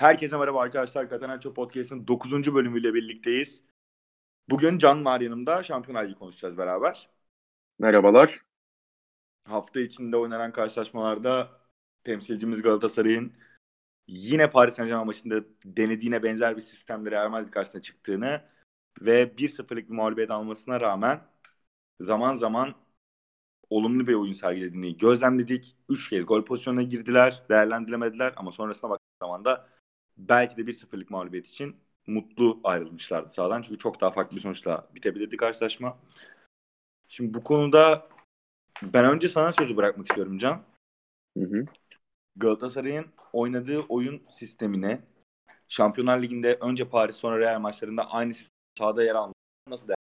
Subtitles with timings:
[0.00, 1.10] Herkese merhaba arkadaşlar.
[1.10, 2.54] Catenaccio Podcast'ın 9.
[2.54, 3.62] bölümüyle birlikteyiz.
[4.50, 5.62] Bugün Can var yanımda.
[5.62, 7.08] Şampiyonlar Ligi konuşacağız beraber.
[7.78, 8.40] Merhabalar.
[9.44, 11.50] Hafta içinde oynanan karşılaşmalarda
[12.04, 13.32] temsilcimiz Galatasaray'ın
[14.08, 18.42] yine Paris Saint Germain maçında denediğine benzer bir sistemle Real Madrid karşısına çıktığını
[19.00, 21.20] ve 1-0'lık bir mağlubiyet almasına rağmen
[22.00, 22.74] zaman zaman
[23.70, 25.76] olumlu bir oyun sergilediğini gözlemledik.
[25.88, 29.79] 3 kez gol pozisyonuna girdiler, değerlendiremediler ama sonrasında baktığı zaman da
[30.16, 31.76] belki de 1-0'lık mağlubiyet için
[32.06, 33.62] mutlu ayrılmışlardı sağdan.
[33.62, 35.98] Çünkü çok daha farklı bir sonuçla bitebilirdi karşılaşma.
[37.08, 38.08] Şimdi bu konuda
[38.82, 40.62] ben önce sana sözü bırakmak istiyorum Can.
[41.38, 41.64] Hı hı.
[42.36, 45.00] Galatasaray'ın oynadığı oyun sistemine
[45.68, 48.34] Şampiyonlar Ligi'nde önce Paris sonra Real maçlarında aynı
[48.78, 49.34] sahada yer alması
[49.68, 49.96] nasıl değer?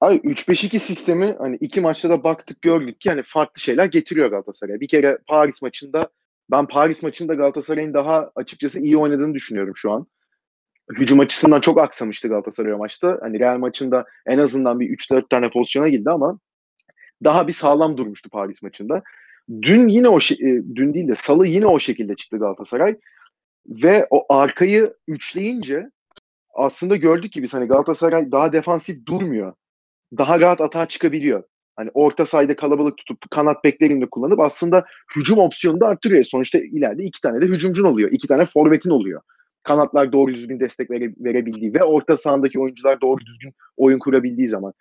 [0.00, 4.80] Ay 3-5-2 sistemi hani iki maçta da baktık gördük ki hani farklı şeyler getiriyor Galatasaray'a.
[4.80, 6.08] Bir kere Paris maçında
[6.50, 10.06] ben Paris maçında Galatasaray'ın daha açıkçası iyi oynadığını düşünüyorum şu an.
[10.92, 13.18] Hücum açısından çok aksamıştı Galatasaray maçta.
[13.20, 16.38] Hani Real maçında en azından bir 3-4 tane pozisyona girdi ama
[17.24, 19.02] daha bir sağlam durmuştu Paris maçında.
[19.62, 22.96] Dün yine o e, dün değil de salı yine o şekilde çıktı Galatasaray
[23.66, 25.90] ve o arkayı üçleyince
[26.54, 29.52] aslında gördük ki biz hani Galatasaray daha defansif durmuyor.
[30.18, 31.42] Daha rahat atağa çıkabiliyor.
[31.78, 34.84] Hani orta sahada kalabalık tutup kanat beklerini de kullanıp aslında
[35.16, 36.24] hücum opsiyonu da arttırıyor.
[36.24, 38.10] Sonuçta ileride iki tane de hücumcun oluyor.
[38.12, 39.20] iki tane forvetin oluyor.
[39.62, 44.72] Kanatlar doğru düzgün destek vere, verebildiği ve orta sahadaki oyuncular doğru düzgün oyun kurabildiği zaman.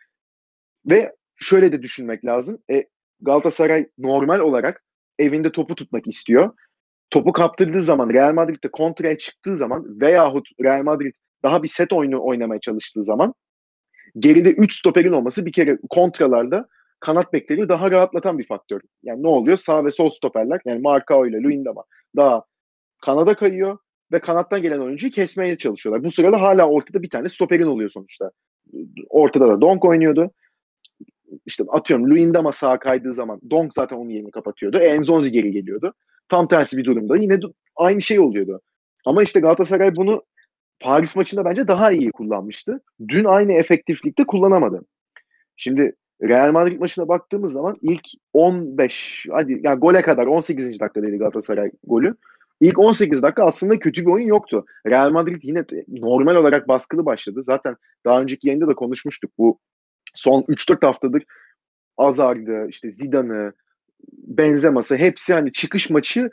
[0.86, 2.58] Ve şöyle de düşünmek lazım.
[2.72, 2.84] E,
[3.22, 4.84] Galatasaray normal olarak
[5.20, 6.52] evinde topu tutmak istiyor.
[7.10, 12.24] Topu kaptırdığı zaman Real Madrid'de kontraya çıktığı zaman veyahut Real Madrid daha bir set oyunu
[12.24, 13.34] oynamaya çalıştığı zaman
[14.20, 16.68] geride 3 stoperin olması bir kere kontralarda
[17.00, 18.82] kanat bekleri daha rahatlatan bir faktör.
[19.04, 19.58] Yani ne oluyor?
[19.58, 21.84] Sağ ve sol stoperler yani Marcao ile Luyendama
[22.16, 22.44] daha
[23.06, 23.78] kanada kayıyor
[24.12, 26.04] ve kanattan gelen oyuncuyu kesmeye çalışıyorlar.
[26.04, 28.32] Bu sırada hala ortada bir tane stoperin oluyor sonuçta.
[29.10, 30.32] Ortada da Donk oynuyordu.
[31.46, 34.78] İşte atıyorum Luyendama sağa kaydığı zaman Donk zaten onun yerini kapatıyordu.
[34.78, 35.94] Enzonzi geri geliyordu.
[36.30, 37.40] Tam tersi bir durumda yine
[37.76, 38.62] aynı şey oluyordu.
[39.06, 40.24] Ama işte Galatasaray bunu
[40.80, 42.82] Paris maçında bence daha iyi kullanmıştı.
[43.08, 44.86] Dün aynı efektiflikte kullanamadı.
[45.56, 50.80] Şimdi Real Madrid maçına baktığımız zaman ilk 15 hadi yani gole kadar 18.
[50.80, 52.16] dakikadaydı Galatasaray golü.
[52.62, 54.66] İlk 18 dakika aslında kötü bir oyun yoktu.
[54.88, 57.44] Real Madrid yine normal olarak baskılı başladı.
[57.44, 59.32] Zaten daha önceki yayında da konuşmuştuk.
[59.38, 59.60] Bu
[60.14, 61.24] son 3-4 haftadır
[61.98, 63.54] Azar'dı, işte Zidane'ı,
[64.12, 66.30] Benzema'sı hepsi hani çıkış maçı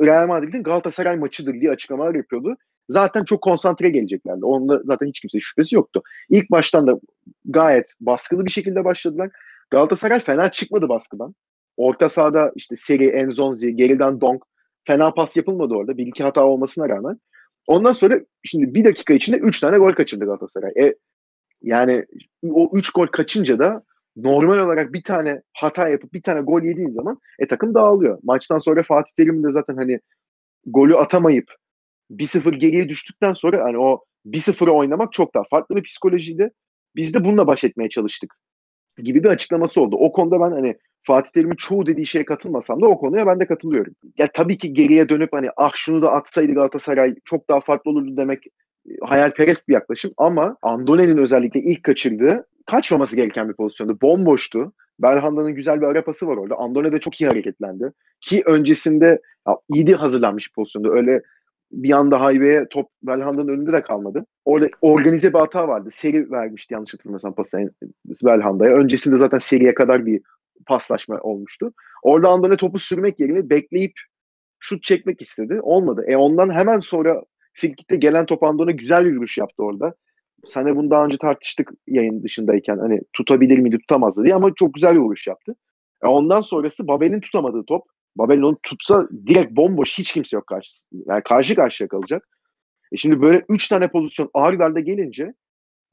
[0.00, 2.56] Real Madrid'in Galatasaray maçıdır diye açıklamalar yapıyordu
[2.88, 4.44] zaten çok konsantre geleceklerdi.
[4.44, 6.02] Onda zaten hiç kimse şüphesi yoktu.
[6.30, 7.00] İlk baştan da
[7.44, 9.30] gayet baskılı bir şekilde başladılar.
[9.70, 11.34] Galatasaray fena çıkmadı baskıdan.
[11.76, 14.42] Orta sahada işte Seri, Enzonzi, geriden Donk
[14.84, 15.98] fena pas yapılmadı orada.
[15.98, 17.20] Bir iki hata olmasına rağmen.
[17.66, 20.72] Ondan sonra şimdi bir dakika içinde üç tane gol kaçırdı Galatasaray.
[20.80, 20.94] E,
[21.62, 22.06] yani
[22.50, 23.82] o üç gol kaçınca da
[24.16, 28.18] normal olarak bir tane hata yapıp bir tane gol yediğin zaman e takım dağılıyor.
[28.22, 30.00] Maçtan sonra Fatih Terim de zaten hani
[30.66, 31.54] golü atamayıp
[32.10, 36.50] 1-0 geriye düştükten sonra hani o 1-0'ı oynamak çok daha farklı bir psikolojiydi.
[36.96, 38.34] Biz de bununla baş etmeye çalıştık
[39.02, 39.96] gibi bir açıklaması oldu.
[39.96, 43.46] O konuda ben hani Fatih Terim'in çoğu dediği şeye katılmasam da o konuya ben de
[43.46, 43.94] katılıyorum.
[44.18, 48.16] Ya tabii ki geriye dönüp hani ah şunu da atsaydı Galatasaray çok daha farklı olurdu
[48.16, 53.98] demek e, hayalperest bir yaklaşım ama Andone'nin özellikle ilk kaçırdığı kaçmaması gereken bir pozisyondu.
[54.02, 54.72] Bomboştu.
[54.98, 56.54] Belhanda'nın güzel bir arapası var orada.
[56.54, 57.92] Andone de çok iyi hareketlendi.
[58.20, 60.90] Ki öncesinde ya, iyi hazırlanmış pozisyonda.
[60.90, 61.22] Öyle
[61.72, 64.26] bir anda highway'e top Belhanda'nın önünde de kalmadı.
[64.44, 65.88] Orada organize bir hata vardı.
[65.92, 67.70] Seri vermişti yanlış hatırlamıyorsam pası
[68.24, 68.76] Belhanda'ya.
[68.76, 70.20] Öncesinde zaten seriye kadar bir
[70.66, 71.72] paslaşma olmuştu.
[72.02, 73.92] Orada Andone topu sürmek yerine bekleyip
[74.58, 75.60] şut çekmek istedi.
[75.62, 76.04] Olmadı.
[76.08, 77.22] E ondan hemen sonra
[77.52, 79.94] Filkit'te gelen top Andone güzel vuruş yaptı orada.
[80.46, 82.78] Sana bunu daha önce tartıştık yayın dışındayken.
[82.78, 85.54] Hani tutabilir miydi tutamazdı diye ama çok güzel bir vuruş yaptı.
[86.04, 87.82] E ondan sonrası Babel'in tutamadığı top.
[88.18, 91.02] Babel onu tutsa direkt bomboş hiç kimse yok karşısında.
[91.06, 92.28] Yani karşı karşıya kalacak.
[92.92, 95.34] E şimdi böyle 3 tane pozisyon ağır darda gelince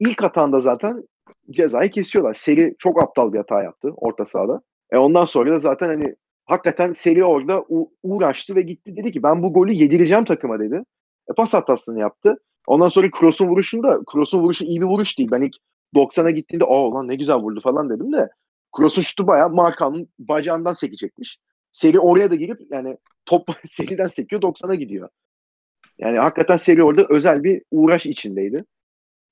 [0.00, 1.08] ilk hatanda zaten
[1.50, 2.34] cezayı kesiyorlar.
[2.34, 4.62] Seri çok aptal bir hata yaptı orta sahada.
[4.92, 7.64] E ondan sonra da zaten hani hakikaten Seri orada
[8.02, 10.82] uğraştı ve gitti dedi ki ben bu golü yedireceğim takıma dedi.
[11.30, 12.36] E pas hatasını yaptı.
[12.66, 15.30] Ondan sonra Kroos'un vuruşunda Kroos'un vuruşu iyi bir vuruş değil.
[15.32, 15.54] Ben ilk
[15.94, 18.28] 90'a gittiğinde aa lan ne güzel vurdu falan dedim de
[18.76, 21.38] Kroos'un şutu bayağı Markan'ın bacağından sekecekmiş.
[21.74, 25.08] Seri oraya da girip yani top seriden sekiyor 90'a gidiyor.
[25.98, 28.64] Yani hakikaten seri orada özel bir uğraş içindeydi.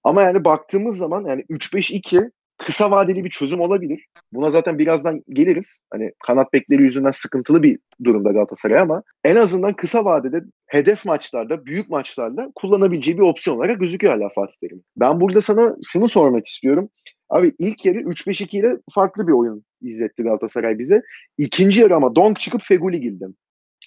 [0.05, 4.07] Ama yani baktığımız zaman yani 3-5-2 kısa vadeli bir çözüm olabilir.
[4.33, 5.79] Buna zaten birazdan geliriz.
[5.91, 11.67] Hani kanat bekleri yüzünden sıkıntılı bir durumda Galatasaray ama en azından kısa vadede hedef maçlarda,
[11.67, 14.83] büyük maçlarda kullanabileceği bir opsiyon olarak gözüküyor hala Fatih Terim.
[14.97, 16.89] Ben burada sana şunu sormak istiyorum.
[17.29, 21.03] Abi ilk yarı 3-5-2 ile farklı bir oyun izletti Galatasaray bize.
[21.39, 23.27] İkinci yarı ama Donk çıkıp Feguli girdi.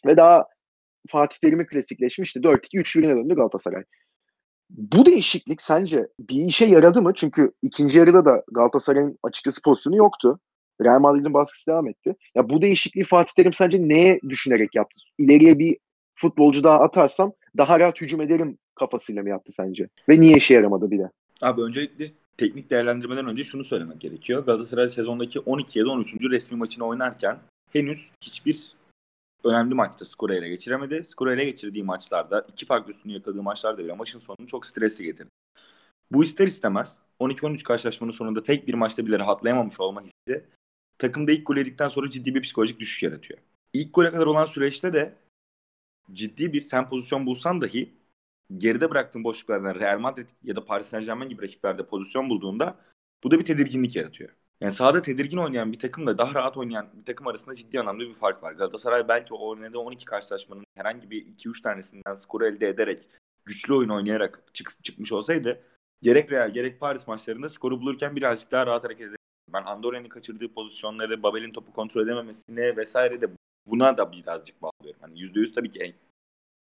[0.06, 0.46] Ve daha
[1.10, 2.40] Fatih Terim'i klasikleşmişti.
[2.40, 3.84] 4-2-3-1'ine döndü Galatasaray.
[4.70, 7.12] Bu değişiklik sence bir işe yaradı mı?
[7.16, 10.40] Çünkü ikinci yarıda da Galatasaray'ın açıkçası pozisyonu yoktu.
[10.82, 12.16] Real Madrid'in baskısı devam etti.
[12.36, 15.02] Ya bu değişikliği Fatih Terim sence neye düşünerek yaptı?
[15.18, 15.78] İleriye bir
[16.16, 19.88] futbolcu daha atarsam daha rahat hücum ederim kafasıyla mı yaptı sence?
[20.10, 21.10] Ve niye işe yaramadı bir de?
[21.42, 24.46] Abi öncelikle teknik değerlendirmeden önce şunu söylemek gerekiyor.
[24.46, 26.14] Galatasaray sezondaki 12 ya da 13.
[26.14, 27.40] resmi maçını oynarken
[27.72, 28.76] henüz hiçbir
[29.44, 31.04] önemli maçta skoru ele geçiremedi.
[31.06, 35.30] Skoru ele geçirdiği maçlarda iki farklı üstünü yakaladığı maçlarda bile maçın sonunu çok stresli getirdi.
[36.12, 40.46] Bu ister istemez 12-13 karşılaşmanın sonunda tek bir maçta bile rahatlayamamış olma hissi
[40.98, 43.40] takımda ilk gol yedikten sonra ciddi bir psikolojik düşüş yaratıyor.
[43.74, 45.14] İlk gole kadar olan süreçte de
[46.14, 47.94] ciddi bir sen pozisyon bulsan dahi
[48.58, 52.76] geride bıraktığın boşluklardan Real Madrid ya da Paris Saint Germain gibi rakiplerde pozisyon bulduğunda
[53.24, 54.30] bu da bir tedirginlik yaratıyor.
[54.62, 58.14] Yani sahada tedirgin oynayan bir takımla daha rahat oynayan bir takım arasında ciddi anlamda bir
[58.14, 58.52] fark var.
[58.52, 63.08] Galatasaray belki o oynadığı 12 karşılaşmanın herhangi bir 2-3 tanesinden skoru elde ederek
[63.46, 65.62] güçlü oyun oynayarak çık çıkmış olsaydı
[66.02, 69.18] gerek Real gerek Paris maçlarında skoru bulurken birazcık daha rahat hareket eder.
[69.54, 73.30] Ben Andorra'nın kaçırdığı pozisyonları, Babel'in topu kontrol edememesine vesaire de
[73.68, 75.02] buna da birazcık bağlıyorum.
[75.02, 75.96] Hani %100 tabii ki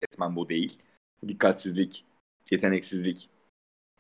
[0.03, 0.79] etmen bu değil.
[1.29, 2.05] Dikkatsizlik,
[2.51, 3.29] yeteneksizlik,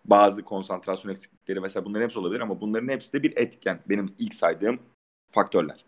[0.04, 3.80] bazı konsantrasyon eksiklikleri mesela bunların hepsi olabilir ama bunların hepsi de bir etken.
[3.88, 4.78] Benim ilk saydığım
[5.32, 5.84] faktörler.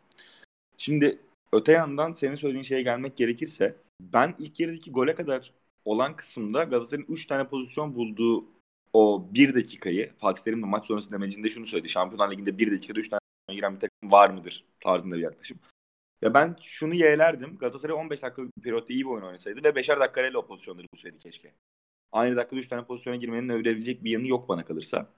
[0.79, 1.19] Şimdi
[1.53, 5.53] öte yandan senin söylediğin şeye gelmek gerekirse ben ilk yarıdaki gole kadar
[5.85, 8.45] olan kısımda Galatasaray'ın 3 tane pozisyon bulduğu
[8.93, 11.89] o 1 dakikayı Fatih Terim de maç sonrası demecinde şunu söyledi.
[11.89, 15.59] Şampiyonlar Ligi'nde 1 dakikada 3 tane giren bir takım var mıdır tarzında bir yaklaşım.
[16.23, 17.59] Ya ben şunu yeğlerdim.
[17.59, 21.55] Galatasaray 15 dakikalık bir iyi bir oyun oynasaydı ve 5'er dakikayla o pozisyonları bulsaydı keşke.
[22.13, 25.11] Aynı dakikada 3 tane pozisyona girmenin övülebilecek bir yanı yok bana kalırsa.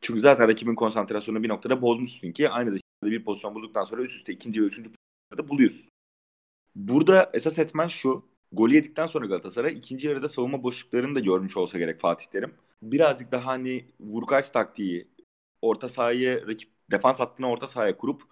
[0.00, 4.16] Çünkü zaten rakibin konsantrasyonunu bir noktada bozmuşsun ki aynı dakikada bir pozisyon bulduktan sonra üst
[4.16, 5.90] üste ikinci ve üçüncü pozisyonda buluyorsun.
[6.74, 8.30] Burada esas etmen şu.
[8.52, 12.54] Golü yedikten sonra Galatasaray ikinci yarıda savunma boşluklarını da görmüş olsa gerek Fatih Terim.
[12.82, 15.08] Birazcık daha hani vurkaç taktiği,
[15.62, 18.22] orta sahayı rakip defans hattını orta sahaya kurup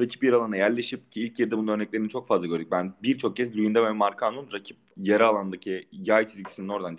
[0.00, 2.68] rakip yer alana yerleşip ki ilk yarıda bunun örneklerini çok fazla gördük.
[2.70, 6.92] Ben birçok kez Luyenda ve Marcano'nun rakip yarı alandaki yay çizgisinin oradan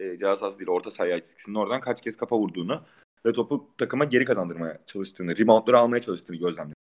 [0.00, 2.82] e, cihaz değil orta saha yay çizgisinin oradan kaç kez kafa vurduğunu
[3.26, 6.76] ve topu takıma geri kazandırmaya çalıştığını, reboundları almaya çalıştığını gözlemledim.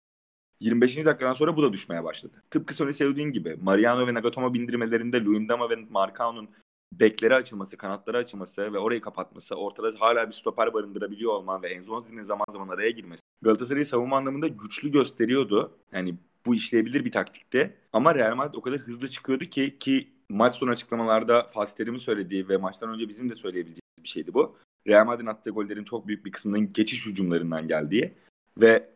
[0.60, 0.96] 25.
[0.96, 2.42] dakikadan sonra bu da düşmeye başladı.
[2.50, 6.50] Tıpkı Sony sevdiğin gibi Mariano ve Nagatomo bindirmelerinde Luyendama ve Marcano'nun
[6.92, 12.22] bekleri açılması, kanatları açılması ve orayı kapatması, ortada hala bir stoper barındırabiliyor olman ve Enzonzi'nin
[12.22, 15.78] zaman zaman araya girmesi Galatasaray'ı savunma anlamında güçlü gösteriyordu.
[15.92, 16.14] Yani
[16.46, 17.76] bu işleyebilir bir taktikte.
[17.92, 22.48] Ama Real Madrid o kadar hızlı çıkıyordu ki ki maç sonu açıklamalarda Fatih Terim'in söylediği
[22.48, 24.56] ve maçtan önce bizim de söyleyebileceğimiz bir şeydi bu.
[24.86, 28.14] Real Madrid'in attığı gollerin çok büyük bir kısmının geçiş hücumlarından geldiği
[28.58, 28.90] ve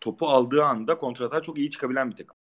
[0.00, 2.36] topu aldığı anda kontrata çok iyi çıkabilen bir takım.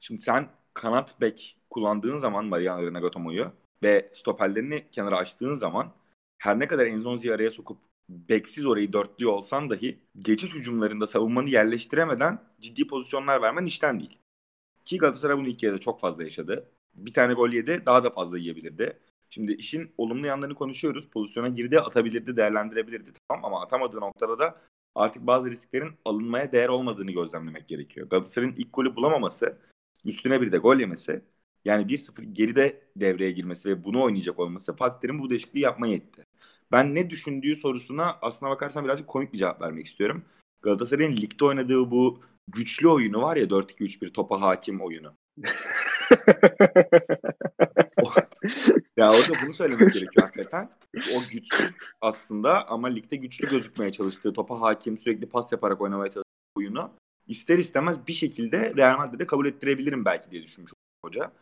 [0.00, 3.52] Şimdi sen kanat bek kullandığın zaman Mariano Nagatomo'yu
[3.82, 5.92] ve stoperlerini kenara açtığın zaman
[6.38, 7.78] her ne kadar Enzonzi'yi araya sokup
[8.10, 14.18] beksiz orayı dörtlüyor olsan dahi geçiş hücumlarında savunmanı yerleştiremeden ciddi pozisyonlar vermen işten değil.
[14.84, 16.70] Ki Galatasaray bunu ilk yarıda çok fazla yaşadı.
[16.94, 18.98] Bir tane gol yedi daha da fazla yiyebilirdi.
[19.30, 21.08] Şimdi işin olumlu yanlarını konuşuyoruz.
[21.08, 23.12] Pozisyona girdi, atabilirdi, değerlendirebilirdi.
[23.28, 24.60] Tamam ama atamadığı noktada da
[24.94, 28.08] artık bazı risklerin alınmaya değer olmadığını gözlemlemek gerekiyor.
[28.08, 29.58] Galatasaray'ın ilk golü bulamaması,
[30.04, 31.22] üstüne bir de gol yemesi,
[31.64, 36.24] yani 1-0 geride devreye girmesi ve bunu oynayacak olması Fatih Terim bu değişikliği yapmaya etti.
[36.72, 40.24] Ben ne düşündüğü sorusuna aslına bakarsan birazcık komik bir cevap vermek istiyorum.
[40.62, 45.12] Galatasaray'ın ligde oynadığı bu güçlü oyunu var ya 4-2-3-1 topa hakim oyunu.
[48.96, 50.70] ya orada bunu söylemek gerekiyor hakikaten.
[51.16, 56.30] O güçsüz aslında ama ligde güçlü gözükmeye çalıştığı, topa hakim, sürekli pas yaparak oynamaya çalıştığı
[56.56, 56.90] oyunu
[57.26, 60.72] ister istemez bir şekilde Real Madrid'e kabul ettirebilirim belki diye düşünmüş
[61.04, 61.32] hoca.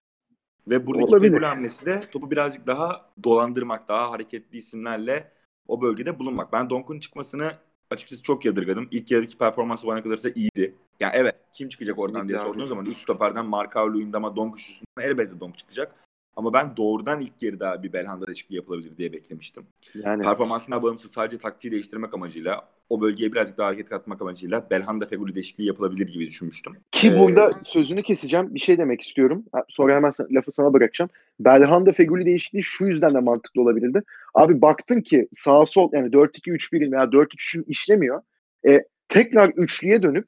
[0.71, 1.43] Ve buradaki Olabilir.
[1.43, 5.33] hamlesi de topu birazcık daha dolandırmak, daha hareketli isimlerle
[5.69, 6.53] o bölgede bulunmak.
[6.53, 7.53] Ben Donk'un çıkmasını
[7.91, 8.89] açıkçası çok yadırgadım.
[8.91, 10.75] İlk yarıdaki performansı bana kalırsa iyiydi.
[11.01, 15.41] Yani evet kim çıkacak oradan diye sorduğun zaman 3 stoperden Markao, Luyendama, Donk üstünden elbette
[15.41, 16.08] Donk çıkacak.
[16.39, 19.63] Ama ben doğrudan ilk yarıda bir Belhanda değişikliği yapılabilir diye beklemiştim.
[19.95, 25.07] Yani performansına bağımsız sadece taktiği değiştirmek amacıyla o bölgeye birazcık daha hareket katmak amacıyla Belhanda
[25.07, 26.73] Feguli değişikliği yapılabilir gibi düşünmüştüm.
[26.93, 28.55] Ki ee, burada sözünü keseceğim.
[28.55, 29.45] Bir şey demek istiyorum.
[29.69, 31.11] Sonra hemen lafı sana bırakacağım.
[31.41, 34.03] Belhanda Feguli değişikliği şu yüzden de mantıklı olabilirdi.
[34.35, 38.23] Abi baktın ki sağ sol yani 4-2-3-1'in veya 4-3-3'ün işlemiyor.
[38.69, 40.25] E, tekrar üçlüye dönüp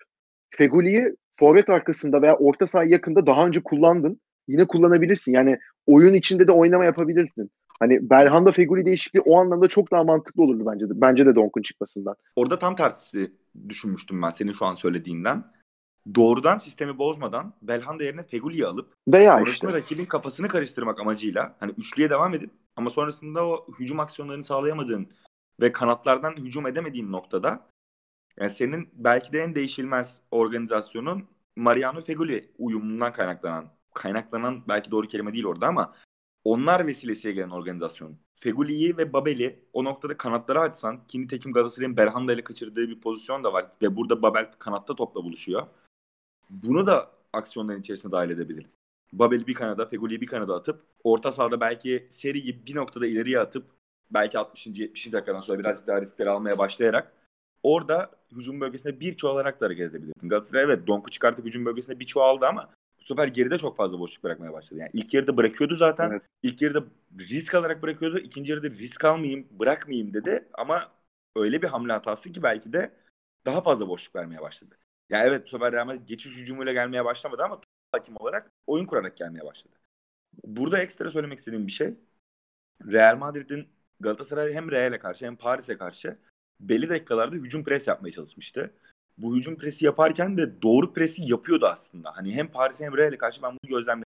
[0.51, 4.21] Feguli'yi forvet arkasında veya orta saha yakında daha önce kullandın.
[4.51, 5.33] Yine kullanabilirsin.
[5.33, 7.51] Yani oyun içinde de oynama yapabilirsin.
[7.81, 11.01] Hani Belhanda Feguli değişikliği o anlamda çok daha mantıklı olurdu bence de.
[11.01, 12.17] Bence de Donk'un çıkmasından.
[12.37, 13.33] Orada tam tersi
[13.69, 15.45] düşünmüştüm ben senin şu an söylediğinden.
[16.15, 19.81] Doğrudan sistemi bozmadan Belhanda yerine Feguli'yi alıp Veya sonrasında işte.
[19.81, 25.09] rakibin kafasını karıştırmak amacıyla hani üçlüye devam edip ama sonrasında o hücum aksiyonlarını sağlayamadığın
[25.61, 27.67] ve kanatlardan hücum edemediğin noktada
[28.39, 35.33] yani senin belki de en değişilmez organizasyonun Mariano Feguli uyumundan kaynaklanan kaynaklanan belki doğru kelime
[35.33, 35.95] değil orada ama
[36.45, 38.17] onlar vesilesiyle gelen organizasyon.
[38.41, 43.45] Feguli'yi ve Babel'i o noktada kanatlara açsan ki nitekim Galatasaray'ın Berhanda ile kaçırdığı bir pozisyon
[43.45, 45.67] da var ve burada Babel kanatta topla buluşuyor.
[46.51, 48.71] Bunu da aksiyonların içerisine dahil edebiliriz.
[49.13, 53.65] Babel'i bir kanada, Feguli'yi bir kanada atıp orta sahada belki seriyi bir noktada ileriye atıp
[54.11, 54.67] belki 60.
[54.67, 55.13] 70.
[55.13, 57.13] dakikadan sonra birazcık daha riskleri almaya başlayarak
[57.63, 60.29] orada hücum bölgesine bir çoğalarak da hareket edebilirsin.
[60.29, 62.71] Galatasaray evet Donk'u çıkartıp hücum bölgesine bir çoğaldı ama
[63.15, 64.81] sefer geride çok fazla boşluk bırakmaya başladı.
[64.81, 66.11] Yani ilk yarıda bırakıyordu zaten.
[66.11, 66.23] Evet.
[66.43, 66.85] İlk yarıda
[67.19, 68.19] risk alarak bırakıyordu.
[68.19, 70.93] İkinci yarıda risk almayayım, bırakmayayım dedi ama
[71.37, 72.93] öyle bir hamle hatası ki belki de
[73.47, 74.77] daha fazla boşluk vermeye başladı.
[75.11, 77.61] Ya evet bu sefer Real Madrid geçiş hücumuyla gelmeye başlamadı ama
[77.93, 79.75] hakim olarak oyun kurarak gelmeye başladı.
[80.45, 81.95] Burada ekstra söylemek istediğim bir şey.
[82.87, 83.69] Real Madrid'in
[84.01, 86.19] Galatasaray hem Real'e karşı hem Paris'e karşı
[86.61, 88.75] belli dakikalarda hücum pres yapmaya çalışmıştı.
[89.23, 92.17] Bu hücum presi yaparken de doğru presi yapıyordu aslında.
[92.17, 94.05] Hani hem Paris'e hem Real'e karşı ben bunu gözlemledim.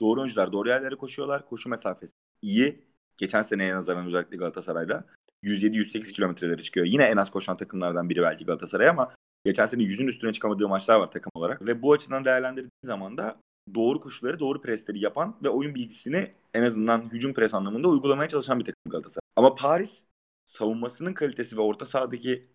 [0.00, 1.48] Doğru oyuncular doğru yerlere koşuyorlar.
[1.48, 2.84] Koşu mesafesi iyi.
[3.18, 5.04] Geçen seneye nazaran özellikle Galatasaray'da
[5.44, 6.86] 107-108 kilometrelere çıkıyor.
[6.86, 9.14] Yine en az koşan takımlardan biri belki Galatasaray ama
[9.44, 11.66] geçen sene yüzün üstüne çıkamadığı maçlar var takım olarak.
[11.66, 13.36] Ve bu açıdan değerlendirdiği zaman da
[13.74, 18.58] doğru koşuları, doğru presleri yapan ve oyun bilgisini en azından hücum pres anlamında uygulamaya çalışan
[18.58, 19.22] bir takım Galatasaray.
[19.36, 20.04] Ama Paris
[20.44, 22.46] savunmasının kalitesi ve orta sahadaki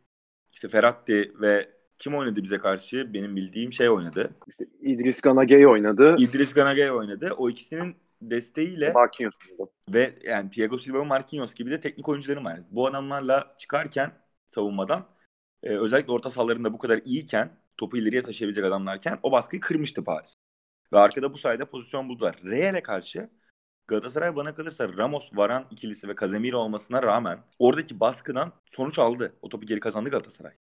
[0.54, 3.14] işte Ferrati ve kim oynadı bize karşı?
[3.14, 4.36] Benim bildiğim şey oynadı.
[4.48, 6.16] İşte İdris Ganagay oynadı.
[6.20, 7.34] İdris Ganagay oynadı.
[7.38, 9.38] O ikisinin desteğiyle Marquinhos
[9.90, 12.60] ve yani Thiago Silva ve Marquinhos gibi de teknik oyuncularım var.
[12.72, 14.12] Bu adamlarla çıkarken
[14.46, 15.06] savunmadan
[15.64, 20.36] e, özellikle orta sahalarında bu kadar iyiyken topu ileriye taşıyabilecek adamlarken o baskıyı kırmıştı Paris.
[20.94, 22.36] Ve arkada bu sayede pozisyon buldular.
[22.44, 23.30] Real'e karşı
[23.88, 29.34] Galatasaray bana kalırsa Ramos, Varan ikilisi ve Casemiro olmasına rağmen oradaki baskıdan sonuç aldı.
[29.42, 30.54] O topu geri kazandı Galatasaray.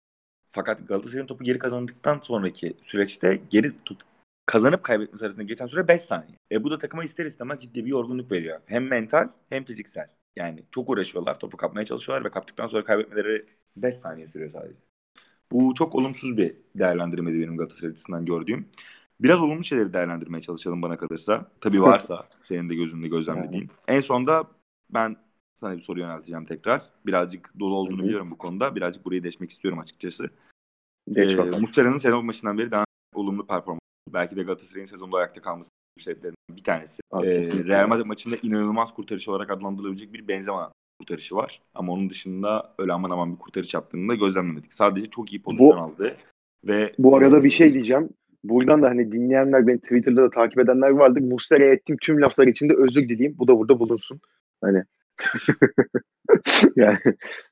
[0.56, 3.98] Fakat Galatasaray'ın topu geri kazandıktan sonraki süreçte geri top
[4.46, 6.38] kazanıp kaybetmesi arasında geçen süre 5 saniye.
[6.52, 8.60] E bu da takıma ister istemez ciddi bir yorgunluk veriyor.
[8.66, 10.08] Hem mental hem fiziksel.
[10.36, 13.46] Yani çok uğraşıyorlar, topu kapmaya çalışıyorlar ve kaptıktan sonra kaybetmeleri
[13.76, 14.74] 5 saniye sürüyor sadece.
[15.52, 18.68] Bu çok olumsuz bir değerlendirmeydi benim Galatasaray açısından gördüğüm.
[19.20, 21.50] Biraz olumlu şeyleri değerlendirmeye çalışalım bana kalırsa.
[21.60, 23.70] Tabii varsa senin de gözünde gözlemlediğin.
[23.88, 24.44] En sonda
[24.90, 25.16] ben
[25.60, 26.90] sana bir soru yönelteceğim tekrar.
[27.06, 28.06] Birazcık dolu olduğunu Hı hı.
[28.06, 28.74] biliyorum bu konuda.
[28.74, 30.30] Birazcık burayı deşmek istiyorum açıkçası.
[31.12, 31.36] Geç Ee.
[31.36, 32.84] Muslera'nın sezon başından beri daha
[33.14, 33.80] olumlu performans.
[34.12, 35.70] Belki de Galatasaray'ın sezonda ayakta kalması
[36.00, 37.00] sebeplerinden bir tanesi.
[37.12, 37.64] Abi, Ee.
[37.64, 41.62] Real Madrid maçında inanılmaz kurtarış olarak adlandırılabilecek bir Benzema kurtarışı var.
[41.74, 44.74] Ama onun dışında öyle aman aman bir kurtarış yaptığını da gözlemlemedik.
[44.74, 46.16] Sadece çok iyi pozisyon aldı.
[46.64, 48.08] Ve Bu arada bir şey diyeceğim.
[48.44, 51.20] Buradan da hani dinleyenler, beni Twitter'da da takip edenler vardır.
[51.20, 53.38] Muslera'ya ettiğim tüm laflar için de özür dileyeyim.
[53.38, 54.20] Bu da burada bulunsun.
[54.60, 54.84] Hani
[56.76, 56.98] yani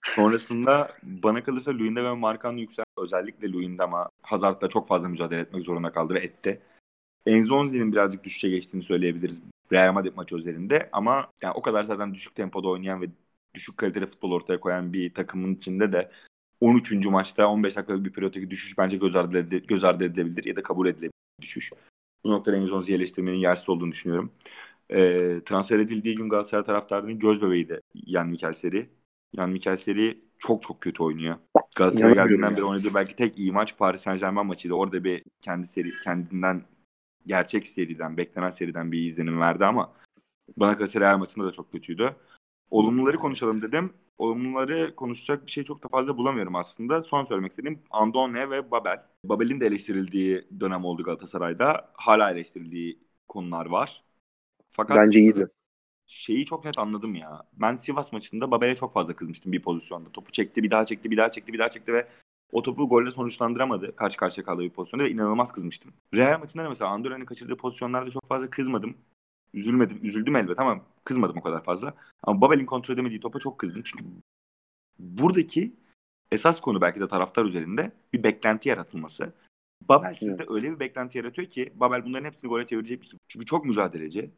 [0.02, 2.84] Sonrasında bana kalırsa Luyendama ve Markan yüksel.
[2.98, 6.60] Özellikle Luyendama Hazard'la çok fazla mücadele etmek zorunda kaldı ve etti.
[7.26, 9.40] Enzonzi'nin birazcık düşüşe geçtiğini söyleyebiliriz
[9.72, 13.06] Real Madrid maçı üzerinde ama yani o kadar zaten düşük tempoda oynayan ve
[13.54, 16.10] düşük kaliteli futbol ortaya koyan bir takımın içinde de
[16.60, 17.06] 13.
[17.06, 20.86] maçta 15 dakikalık bir periyottaki düşüş bence göz ardı, göz ardı edilebilir ya da kabul
[20.86, 21.72] edilebilir düşüş.
[22.24, 24.32] Bu noktada Enzonzi'yi eleştirmenin yersiz olduğunu düşünüyorum.
[24.90, 28.90] Ee, transfer edildiği gün Galatasaray taraftarının göz bebeğiydi Yan Mikel Seri.
[29.32, 31.36] Yan Mikel Seri çok çok kötü oynuyor.
[31.76, 32.56] Galatasaray geldiğinden ya.
[32.56, 34.74] beri oynadığı belki tek iyi maç Paris Saint Germain maçıydı.
[34.74, 36.62] Orada bir kendi seri, kendinden
[37.26, 39.92] gerçek seriden, beklenen seriden bir izlenim verdi ama
[40.56, 42.16] bana kalırsa Real maçında da çok kötüydü.
[42.70, 43.92] Olumluları konuşalım dedim.
[44.18, 47.02] Olumluları konuşacak bir şey çok da fazla bulamıyorum aslında.
[47.02, 49.02] Son söylemek istediğim Andone ve Babel.
[49.24, 51.92] Babel'in de eleştirildiği dönem oldu Galatasaray'da.
[51.94, 52.98] Hala eleştirildiği
[53.28, 54.03] konular var.
[54.76, 55.48] Fakat bence iyiydi.
[56.06, 57.42] şeyi çok net anladım ya.
[57.52, 60.10] Ben Sivas maçında Babel'e çok fazla kızmıştım bir pozisyonda.
[60.10, 62.08] Topu çekti, bir daha çekti, bir daha çekti, bir daha çekti ve
[62.52, 63.96] o topu golle sonuçlandıramadı.
[63.96, 65.92] Karşı karşıya kaldığı bir pozisyonda ve inanılmaz kızmıştım.
[66.14, 68.96] Real maçında da mesela Andorra'nın kaçırdığı pozisyonlarda çok fazla kızmadım.
[69.54, 71.94] Üzülmedim, üzüldüm elbet ama kızmadım o kadar fazla.
[72.22, 73.82] Ama Babel'in kontrol edemediği topa çok kızdım.
[73.84, 74.04] Çünkü
[74.98, 75.76] buradaki
[76.32, 79.32] esas konu belki de taraftar üzerinde bir beklenti yaratılması.
[79.88, 80.50] Babel sizde Evet.
[80.50, 83.10] öyle bir beklenti yaratıyor ki Babel bunların hepsini gole çevirecek.
[83.28, 84.30] Çünkü çok mücadeleci.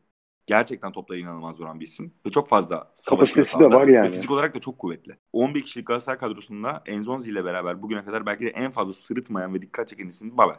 [0.47, 2.15] Gerçekten topları inanılmaz vuran bir isim.
[2.27, 4.09] Ve çok fazla Kapasitesi de var yani.
[4.09, 5.19] Ve fizik olarak da çok kuvvetli.
[5.33, 9.63] 11 kişilik Galatasaray kadrosunda Enzonzi ile beraber bugüne kadar belki de en fazla sırıtmayan ve
[9.63, 10.57] dikkat çeken isim Babel.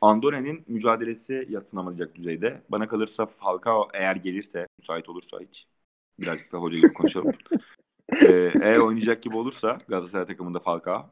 [0.00, 2.62] Andone'nin mücadelesi yatsınamayacak düzeyde.
[2.68, 5.66] Bana kalırsa Falcao eğer gelirse, müsait olursa hiç
[6.20, 7.32] birazcık da hoca gibi konuşalım.
[8.12, 11.10] ee, eğer oynayacak gibi olursa Galatasaray takımında Falcao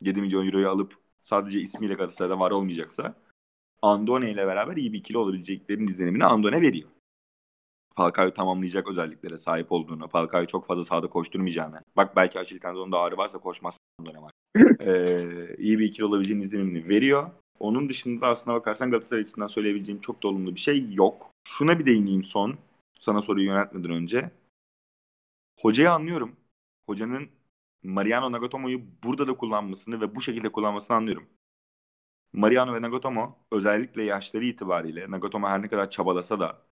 [0.00, 3.14] 7 milyon euroyu alıp sadece ismiyle Galatasaray'da var olmayacaksa
[3.82, 6.88] Andone ile beraber iyi bir ikili olabileceklerinin izlenimini Andone veriyor.
[7.96, 11.80] Falcao'yu tamamlayacak özelliklere sahip olduğunu, Falcao'yu çok fazla sahada koşturmayacağını.
[11.96, 14.32] Bak belki Açil Tendon'da ağrı varsa koşmaz var.
[14.80, 17.30] ee, iyi bir ikili olabileceğinin izlenimini veriyor.
[17.58, 21.30] Onun dışında aslına bakarsan Galatasaray açısından söyleyebileceğim çok da olumlu bir şey yok.
[21.48, 22.58] Şuna bir değineyim son.
[22.98, 24.30] Sana soruyu yöneltmeden önce.
[25.60, 26.36] Hocayı anlıyorum.
[26.86, 27.28] Hocanın
[27.82, 31.26] Mariano Nagatomo'yu burada da kullanmasını ve bu şekilde kullanmasını anlıyorum.
[32.32, 36.62] Mariano ve Nagatomo özellikle yaşları itibariyle Nagatomo her ne kadar çabalasa da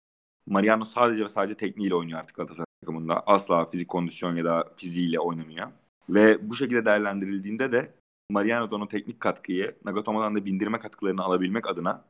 [0.46, 3.22] Mariano sadece ve sadece tekniğiyle oynuyor artık Galatasaray takımında.
[3.26, 5.68] Asla fizik kondisyon ya da fiziğiyle oynamıyor.
[6.08, 7.94] Ve bu şekilde değerlendirildiğinde de
[8.30, 12.04] Mariano'dan o teknik katkıyı Nagatomo'dan da bindirme katkılarını alabilmek adına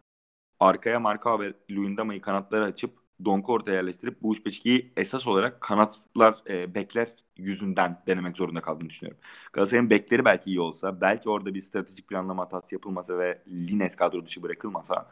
[0.60, 2.90] arkaya Marka ve Luyendama'yı kanatlara açıp
[3.24, 9.20] Donk'u ortaya yerleştirip bu 3-5-2'yi esas olarak kanatlar, e, bekler yüzünden denemek zorunda kaldığını düşünüyorum.
[9.52, 14.26] Galatasaray'ın bekleri belki iyi olsa, belki orada bir stratejik planlama hatası yapılmasa ve Lines kadro
[14.26, 15.08] dışı bırakılmasa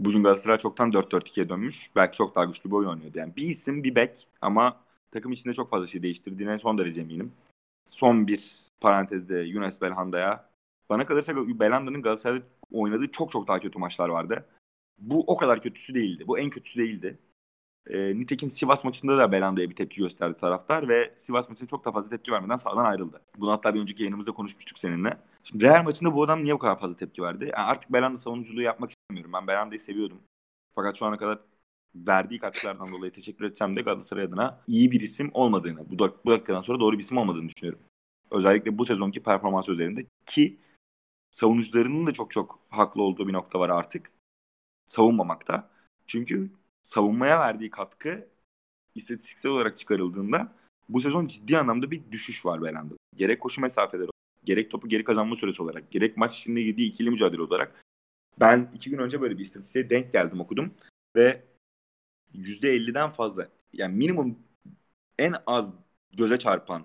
[0.00, 1.90] bugün Galatasaray çoktan 4-4-2'ye dönmüş.
[1.96, 3.18] Belki çok daha güçlü bir oyun oynuyordu.
[3.18, 7.32] Yani bir isim, bir bek ama takım içinde çok fazla şey değiştirdiğine son derece eminim.
[7.88, 10.50] Son bir parantezde Yunus Belhanda'ya
[10.88, 14.46] bana kalırsa Belhanda'nın Galatasaray'da oynadığı çok çok daha kötü maçlar vardı.
[14.98, 16.24] Bu o kadar kötüsü değildi.
[16.26, 17.18] Bu en kötüsü değildi.
[17.86, 21.92] E, nitekim Sivas maçında da Belanda'ya bir tepki gösterdi taraftar ve Sivas maçında çok da
[21.92, 23.20] fazla tepki vermeden sahadan ayrıldı.
[23.38, 25.16] Bunu hatta bir önceki yayınımızda konuşmuştuk seninle.
[25.48, 27.44] Şimdi Real maçında bu adam niye bu kadar fazla tepki verdi?
[27.44, 29.32] Yani artık Belanda savunuculuğu yapmak istemiyorum.
[29.32, 30.18] Ben Belanda'yı seviyordum.
[30.74, 31.38] Fakat şu ana kadar
[31.94, 36.30] verdiği katkılardan dolayı teşekkür etsem de Galatasaray adına iyi bir isim olmadığını, bu, dak- bu
[36.30, 37.82] dakikadan sonra doğru bir isim olmadığını düşünüyorum.
[38.30, 40.58] Özellikle bu sezonki performans üzerinde ki
[41.30, 44.10] savunucularının da çok çok haklı olduğu bir nokta var artık.
[44.88, 45.70] Savunmamakta.
[46.06, 46.50] Çünkü
[46.82, 48.28] savunmaya verdiği katkı
[48.94, 50.52] istatistiksel olarak çıkarıldığında
[50.88, 52.96] bu sezon ciddi anlamda bir düşüş var Belanda'da.
[53.16, 54.15] Gerek koşu mesafeleri
[54.46, 57.84] gerek topu geri kazanma süresi olarak, gerek maç içinde girdiği ikili mücadele olarak
[58.40, 60.74] ben iki gün önce böyle bir istatistiğe denk geldim okudum
[61.16, 61.42] ve
[62.34, 64.38] %50'den fazla yani minimum
[65.18, 65.72] en az
[66.12, 66.84] göze çarpan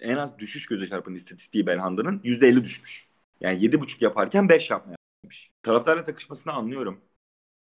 [0.00, 3.08] en az düşüş göze çarpan istatistiği Belhanda'nın %50 düşmüş.
[3.40, 5.50] Yani 7.5 yaparken 5 yapmaya başlamış.
[5.62, 7.00] Taraftarla takışmasını anlıyorum.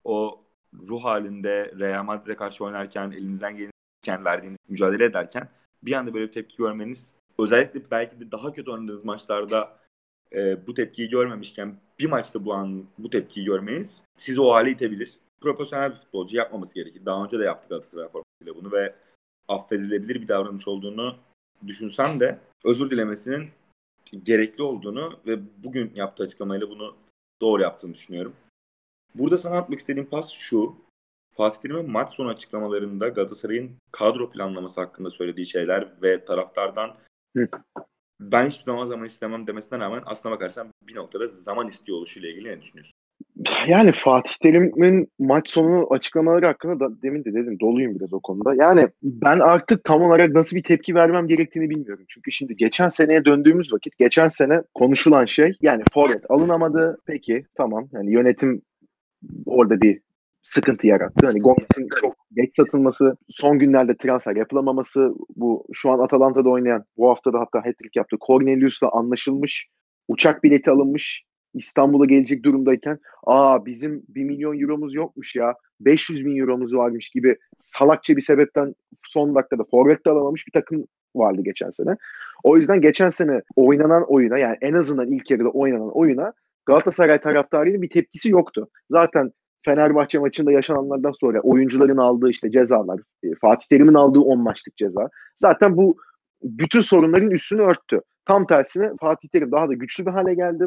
[0.04, 0.44] O
[0.88, 5.48] ruh halinde Real Madrid'e karşı oynarken, elinizden gelirken verdiğiniz mücadele ederken
[5.82, 9.78] bir anda böyle bir tepki görmeniz özellikle belki de daha kötü oynadığınız maçlarda
[10.32, 15.18] e, bu tepkiyi görmemişken bir maçta bu an bu tepkiyi görmeniz sizi o hale itebilir.
[15.40, 17.04] Profesyonel bir futbolcu yapmaması gerekir.
[17.06, 18.94] Daha önce de yaptı Galatasaray formasıyla bunu ve
[19.48, 21.16] affedilebilir bir davranış olduğunu
[21.66, 23.48] düşünsem de özür dilemesinin
[24.22, 26.96] gerekli olduğunu ve bugün yaptığı açıklamayla bunu
[27.40, 28.32] doğru yaptığını düşünüyorum.
[29.14, 30.74] Burada sana atmak istediğim pas şu.
[31.34, 36.94] Fatih Terim'in maç sonu açıklamalarında Galatasaray'ın kadro planlaması hakkında söylediği şeyler ve taraftardan
[37.36, 37.48] Hı.
[38.20, 42.48] ben hiçbir zaman zaman istemem demesine rağmen aslına bakarsan bir noktada zaman istiyor oluşuyla ilgili
[42.48, 42.92] ne düşünüyorsun?
[43.66, 48.54] Yani Fatih Terim'in maç sonu açıklamaları hakkında da demin de dedim doluyum biraz o konuda.
[48.54, 52.04] Yani ben artık tam olarak nasıl bir tepki vermem gerektiğini bilmiyorum.
[52.08, 56.98] Çünkü şimdi geçen seneye döndüğümüz vakit geçen sene konuşulan şey yani forvet alınamadı.
[57.06, 58.62] Peki tamam yani yönetim
[59.46, 60.00] orada bir
[60.42, 61.26] sıkıntı yarattı.
[61.26, 67.10] Hani Gomez'in çok geç satılması, son günlerde transfer yapılamaması, bu şu an Atalanta'da oynayan, bu
[67.10, 68.16] hafta da hatta hat-trick yaptı.
[68.26, 69.68] Cornelius'la anlaşılmış,
[70.08, 71.24] uçak bileti alınmış,
[71.54, 77.36] İstanbul'a gelecek durumdayken aa bizim 1 milyon euromuz yokmuş ya 500 bin euromuz varmış gibi
[77.58, 78.74] salakça bir sebepten
[79.08, 81.96] son dakikada forvet alamamış bir takım vardı geçen sene.
[82.44, 86.32] O yüzden geçen sene oynanan oyuna yani en azından ilk yarıda oynanan oyuna
[86.66, 88.68] Galatasaray taraftarının bir tepkisi yoktu.
[88.90, 89.32] Zaten
[89.64, 95.08] Fenerbahçe maçında yaşananlardan sonra oyuncuların aldığı işte cezalar, e, Fatih Terim'in aldığı 10 maçlık ceza.
[95.36, 95.96] Zaten bu
[96.42, 98.00] bütün sorunların üstünü örttü.
[98.26, 100.66] Tam tersine Fatih Terim daha da güçlü bir hale geldi.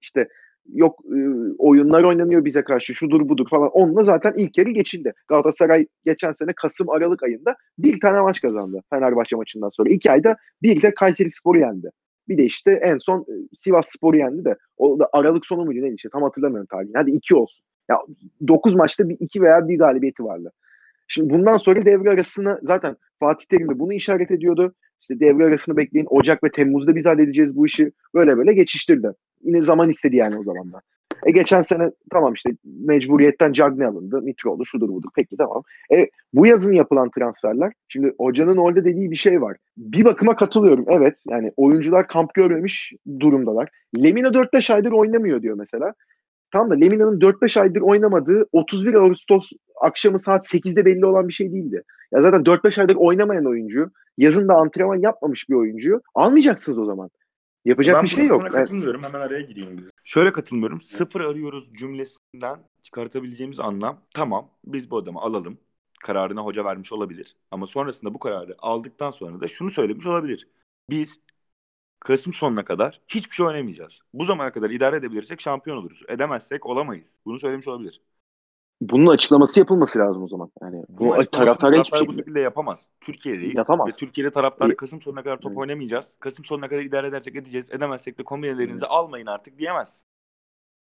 [0.00, 0.28] İşte
[0.72, 1.18] yok e,
[1.58, 3.68] oyunlar oynanıyor bize karşı şudur budur falan.
[3.68, 5.12] Onunla zaten ilk yarı geçildi.
[5.28, 9.90] Galatasaray geçen sene Kasım Aralık ayında bir tane maç kazandı Fenerbahçe maçından sonra.
[9.90, 11.90] İki ayda bir de Kayseri Spor'u yendi.
[12.28, 15.82] Bir de işte en son e, Sivas Spor'u yendi de o da Aralık sonu muydu
[15.82, 16.96] ne işte tam hatırlamıyorum tarihini.
[16.96, 17.64] Hadi iki olsun.
[17.90, 17.98] Ya
[18.48, 20.52] 9 maçta bir iki veya bir galibiyeti vardı.
[21.08, 24.74] Şimdi bundan sonra devre arasını zaten Fatih Terim de bunu işaret ediyordu.
[25.00, 26.06] İşte devre arasını bekleyin.
[26.10, 27.92] Ocak ve Temmuz'da biz halledeceğiz bu işi.
[28.14, 29.12] Böyle böyle geçiştirdi.
[29.42, 30.80] Yine zaman istedi yani o zaman da.
[31.26, 34.22] E geçen sene tamam işte mecburiyetten Cagney alındı.
[34.22, 35.08] Mitroğlu şudur budur.
[35.16, 35.62] Peki tamam.
[35.92, 37.72] E bu yazın yapılan transferler.
[37.88, 39.56] Şimdi hocanın orada dediği bir şey var.
[39.76, 40.84] Bir bakıma katılıyorum.
[40.88, 43.68] Evet yani oyuncular kamp görmemiş durumdalar.
[43.98, 45.94] Lemina 4-5 aydır oynamıyor diyor mesela.
[46.54, 51.52] Tamam da Lemina'nın 4-5 aydır oynamadığı 31 Ağustos akşamı saat 8'de belli olan bir şey
[51.52, 51.82] değildi.
[52.12, 57.10] Ya zaten 4-5 aydır oynamayan oyuncu, yazın da antrenman yapmamış bir oyuncuyu almayacaksınız o zaman.
[57.64, 58.42] Yapacak ben bir şey yok.
[58.44, 59.02] Ben katılmıyorum.
[59.02, 59.86] Hemen araya gireyim.
[60.04, 60.80] Şöyle katılmıyorum.
[60.80, 65.58] Sıfır arıyoruz cümlesinden çıkartabileceğimiz anlam tamam biz bu adamı alalım.
[66.04, 67.36] Kararına hoca vermiş olabilir.
[67.50, 70.48] Ama sonrasında bu kararı aldıktan sonra da şunu söylemiş olabilir.
[70.90, 71.20] Biz
[72.04, 73.98] Kasım sonuna kadar hiçbir şey oynamayacağız.
[74.14, 76.02] Bu zamana kadar idare edebilirsek şampiyon oluruz.
[76.08, 77.18] Edemezsek olamayız.
[77.26, 78.00] Bunu söylemiş olabilir.
[78.80, 80.50] Bunun açıklaması yapılması lazım o zaman.
[80.62, 82.08] Yani bu taraftar hiçbir şekilde...
[82.08, 82.86] bu şekilde yapamaz.
[83.00, 83.54] Türkiye'deyiz.
[83.54, 83.88] Yapamaz.
[83.88, 84.76] Ve Türkiye'de taraftar e...
[84.76, 85.58] Kasım sonuna kadar top evet.
[85.58, 86.14] oynamayacağız.
[86.20, 87.66] Kasım sonuna kadar idare edersek edeceğiz.
[87.70, 88.90] Edemezsek de kombinelerinizi evet.
[88.90, 90.04] almayın artık diyemez.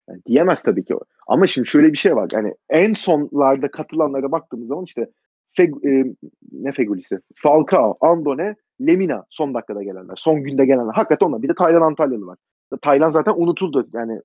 [0.10, 0.96] Yani diyemez tabii ki.
[1.28, 2.30] Ama şimdi şöyle bir şey var.
[2.34, 5.10] Yani en sonlarda katılanlara baktığımız zaman işte
[5.52, 6.04] Feg, e,
[6.52, 7.20] ne Fegulisi?
[7.36, 8.56] Falcao, Andone,
[8.88, 10.16] Lemina son dakikada gelenler.
[10.18, 10.94] Son günde gelenler.
[10.94, 11.42] Hakikaten onlar.
[11.42, 12.38] Bir de Taylan Antalyalı var.
[12.82, 13.88] Taylan zaten unutuldu.
[13.94, 14.22] Yani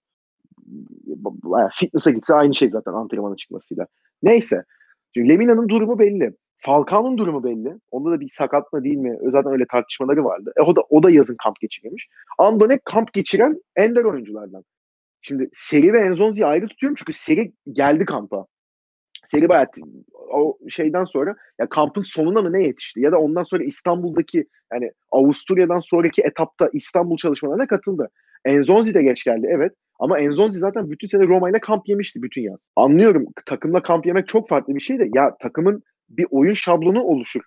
[1.73, 3.87] fitness'a gitse aynı şey zaten antrenmana çıkmasıyla.
[4.23, 4.65] Neyse.
[5.15, 6.37] Şimdi Lemina'nın durumu belli.
[6.59, 7.79] Falcao'nun durumu belli.
[7.91, 9.19] Onda da bir sakat mı değil mi?
[9.33, 10.53] Zaten öyle tartışmaları vardı.
[10.57, 12.09] E, o da o da yazın kamp geçirmiş.
[12.39, 14.65] Andone kamp geçiren ender oyunculardan.
[15.21, 18.47] Şimdi Seri ve Enzonzi'yi ayrı tutuyorum çünkü Seri geldi kampa.
[19.27, 19.67] Seri bayağı
[20.33, 24.93] o şeyden sonra ya kampın sonuna mı ne yetişti ya da ondan sonra İstanbul'daki yani
[25.11, 28.11] Avusturya'dan sonraki etapta İstanbul çalışmalarına katıldı.
[28.45, 32.43] Enzonzi de geç geldi evet ama Enzonzi zaten bütün sene Roma ile kamp yemişti bütün
[32.43, 32.61] yaz.
[32.77, 37.43] Anlıyorum takımla kamp yemek çok farklı bir şey de ya takımın bir oyun şablonu oluşur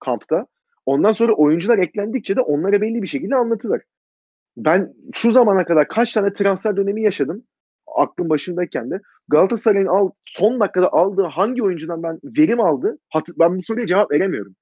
[0.00, 0.46] kampta.
[0.86, 3.82] Ondan sonra oyuncular eklendikçe de onlara belli bir şekilde anlatılır.
[4.56, 7.44] Ben şu zamana kadar kaç tane transfer dönemi yaşadım
[7.96, 12.98] aklım başındayken de Galatasaray'ın al, son dakikada aldığı hangi oyuncudan ben verim aldı?
[13.08, 14.54] Hat, ben bu soruya cevap veremiyorum.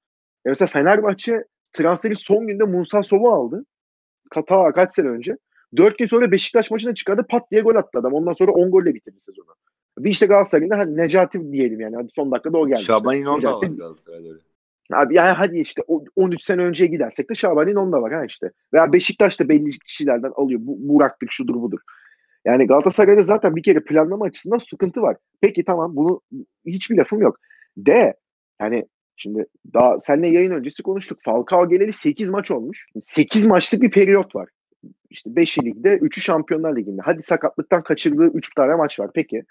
[0.45, 3.65] Ya mesela Fenerbahçe transferi son günde Musa Sov'u aldı.
[4.31, 5.37] Kata kaç sene önce.
[5.77, 8.13] Dört gün sonra Beşiktaş maçına çıkardı pat diye gol attı adam.
[8.13, 9.47] Ondan sonra 10 golle bitirdi sezonu.
[9.99, 11.97] Bir işte Galatasaray'ın hadi Necati diyelim yani.
[11.97, 12.83] Hadi son dakikada o geldi.
[12.83, 13.23] Şaban işte.
[13.23, 14.35] İnon da var Galatasaray'da.
[14.93, 15.83] Abi yani hadi işte
[16.17, 18.51] 13 sene önceye gidersek de Şaban İnon da var ha işte.
[18.73, 20.61] Veya Beşiktaş da belli kişilerden alıyor.
[20.63, 21.81] Bu, Burak'tık şudur budur.
[22.45, 25.17] Yani Galatasaray'da zaten bir kere planlama açısından sıkıntı var.
[25.41, 26.21] Peki tamam bunu
[26.67, 27.37] hiçbir lafım yok.
[27.77, 28.15] De
[28.61, 28.85] yani
[29.17, 31.19] şimdi daha seninle yayın öncesi konuştuk.
[31.23, 32.87] Falcao geleli 8 maç olmuş.
[33.01, 34.49] 8 maçlık bir periyot var.
[35.11, 37.01] İşte 5'i ligde, 3'ü Şampiyonlar Ligi'nde.
[37.05, 39.11] Hadi sakatlıktan kaçırdığı 3 tane maç var.
[39.15, 39.43] Peki.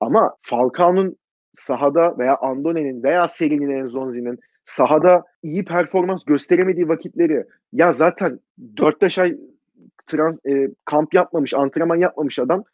[0.00, 1.16] Ama Falcao'nun
[1.54, 8.40] sahada veya Andone'nin veya Seri'nin Enzonzi'nin sahada iyi performans gösteremediği vakitleri ya zaten
[8.76, 9.36] 4-5 ay
[10.06, 12.64] trans, e, kamp yapmamış, antrenman yapmamış adam.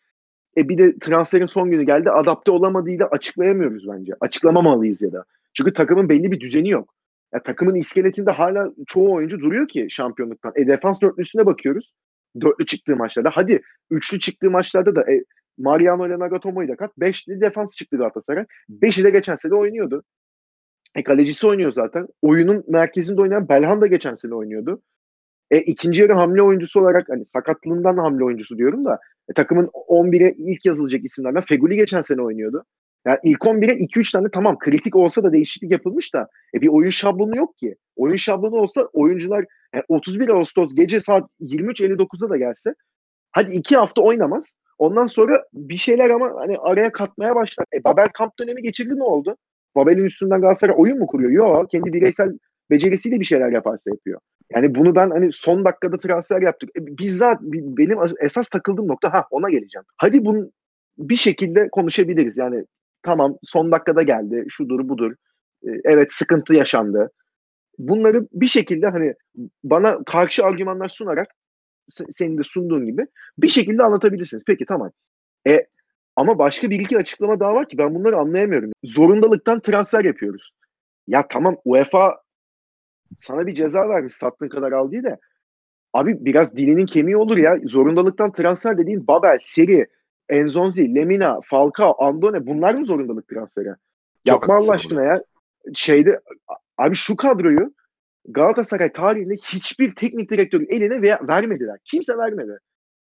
[0.57, 2.11] E bir de transferin son günü geldi.
[2.11, 4.13] Adapte olamadığıyla açıklayamıyoruz bence.
[4.21, 5.25] Açıklamamalıyız ya da.
[5.55, 6.95] Çünkü takımın belli bir düzeni yok.
[7.35, 10.53] Ya takımın iskeletinde hala çoğu oyuncu duruyor ki şampiyonluktan.
[10.57, 11.93] E defans dörtlüsüne bakıyoruz.
[12.41, 13.31] Dörtlü çıktığı maçlarda.
[13.33, 15.25] Hadi üçlü çıktığı maçlarda da e,
[15.59, 16.99] Mariano ile Nagatomo'yu da kat.
[16.99, 18.47] Beşli defans çıktı Galatasaray.
[18.69, 20.03] Beşi de geçen sene oynuyordu.
[20.95, 22.07] E kalecisi oynuyor zaten.
[22.23, 24.83] Oyunun merkezinde oynayan Belhan da geçen sene oynuyordu.
[25.51, 28.99] E, ikinci yarı hamle oyuncusu olarak hani sakatlığından hamle oyuncusu diyorum da
[29.31, 32.65] e, takımın 11'e ilk yazılacak isimlerden Feguli geçen sene oynuyordu.
[33.07, 36.91] Yani ilk 11'e 2-3 tane tamam kritik olsa da değişiklik yapılmış da e, bir oyun
[36.91, 37.77] şablonu yok ki.
[37.97, 42.75] Oyun şablonu olsa oyuncular yani 31 Ağustos gece saat 23.59'da da gelse
[43.33, 44.55] hadi 2 hafta oynamaz.
[44.79, 47.67] Ondan sonra bir şeyler ama hani araya katmaya başlar.
[47.75, 49.37] E, Babel kamp dönemi geçirdi ne oldu?
[49.77, 51.31] Babel'in üstünden Galatasaray oyun mu kuruyor?
[51.31, 51.71] Yok.
[51.71, 52.39] Kendi bireysel
[52.71, 54.21] becerisiyle bir şeyler yaparsa yapıyor.
[54.55, 56.71] Yani bunu ben hani son dakikada transfer yaptık.
[56.77, 59.85] E, bizzat benim esas takıldığım nokta ha ona geleceğim.
[59.97, 60.51] Hadi bunu
[60.99, 62.39] bir şekilde konuşabiliriz.
[62.39, 62.65] Yani
[63.03, 64.45] tamam son dakikada geldi.
[64.49, 65.13] Şudur budur.
[65.63, 67.11] E, evet sıkıntı yaşandı.
[67.79, 69.15] Bunları bir şekilde hani
[69.65, 71.29] bana karşı argümanlar sunarak
[72.11, 73.07] senin de sunduğun gibi
[73.39, 74.43] bir şekilde anlatabilirsiniz.
[74.47, 74.91] Peki tamam.
[75.49, 75.67] E
[76.17, 78.71] ama başka bir iki açıklama daha var ki ben bunları anlayamıyorum.
[78.85, 80.51] Zorundalıktan transfer yapıyoruz.
[81.07, 82.21] Ya tamam UEFA
[83.19, 85.19] sana bir ceza vermiş sattığın kadar al diye de
[85.93, 87.59] abi biraz dilinin kemiği olur ya.
[87.65, 89.87] Zorundalıktan transfer dediğin Babel, Seri,
[90.29, 93.75] Enzonzi, Lemina, Falcao, Andone bunlar mı zorundalık transferi?
[94.25, 95.23] Yapma Allah aşkına ya.
[95.75, 96.21] Şeyde
[96.79, 97.75] abi şu kadroyu
[98.29, 101.79] Galatasaray tarihinde hiçbir teknik direktörün eline veya vermediler.
[101.85, 102.59] Kimse vermedi.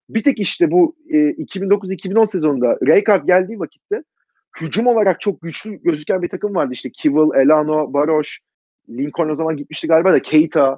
[0.09, 4.03] Bir tek işte bu e, 2009-2010 sezonunda Rijkaard geldiği vakitte
[4.61, 6.73] hücum olarak çok güçlü gözüken bir takım vardı.
[6.73, 8.39] işte Kivel, Elano, Baroş,
[8.89, 10.77] Lincoln o zaman gitmişti galiba da Keita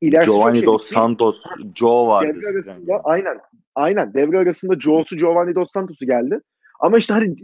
[0.00, 1.44] ilerisi Giovanni Dos Santos,
[1.74, 2.32] Joe vardı.
[2.34, 3.00] Devre arasında, yani.
[3.04, 3.40] aynen.
[3.74, 4.14] Aynen.
[4.14, 6.40] Devre arasında Joe'su Giovanni Dos Santos'u geldi.
[6.80, 7.36] Ama işte hani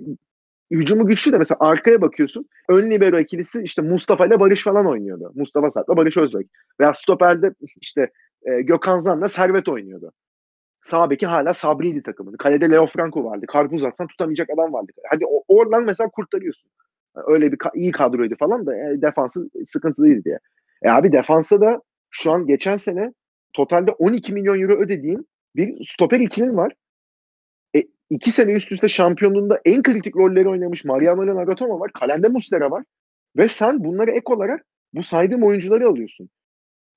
[0.71, 2.49] hücumu güçlü de mesela arkaya bakıyorsun.
[2.69, 5.33] Ön libero ikilisi işte Mustafa ile Barış falan oynuyordu.
[5.35, 6.47] Mustafa Sarp'la Barış Özbek.
[6.81, 8.11] Veya stoperde işte
[8.43, 10.13] e, Gökhan Zan'la Servet oynuyordu.
[10.85, 12.37] Sağ beki hala Sabri'ydi takımın.
[12.37, 13.47] Kalede Leo Franco vardı.
[13.49, 14.93] Karpuz atsan tutamayacak adam vardı.
[15.11, 16.71] Hadi oradan mesela kurtarıyorsun.
[17.27, 20.39] Öyle bir iyi kadroydu falan da e, defansı sıkıntılıydı diye.
[20.83, 23.13] E abi defansa da şu an geçen sene
[23.53, 26.73] totalde 12 milyon euro ödediğin bir stoper ikilin var.
[27.77, 31.91] E, iki sene üst üste şampiyonluğunda en kritik rolleri oynamış Mariano Nagatomo var.
[32.01, 32.85] Kalende Muslera var.
[33.37, 36.29] Ve sen bunları ek olarak bu saydığım oyuncuları alıyorsun.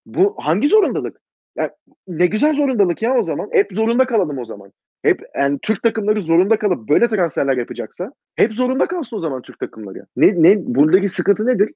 [0.06, 1.22] Bu hangi zorundalık?
[1.58, 1.76] Ya,
[2.08, 3.50] ne güzel zorundalık ya o zaman.
[3.52, 4.72] Hep zorunda kalalım o zaman.
[5.06, 9.60] Hep yani Türk takımları zorunda kalıp böyle transferler yapacaksa hep zorunda kalsın o zaman Türk
[9.60, 10.06] takımları.
[10.16, 11.70] Ne ne buradaki sıkıntı nedir?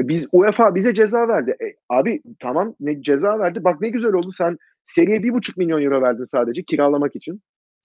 [0.00, 1.50] E biz UEFA bize ceza verdi.
[1.50, 3.64] E, abi tamam ne ceza verdi.
[3.64, 7.42] Bak ne güzel oldu sen seriye bir buçuk milyon euro verdin sadece kiralamak için.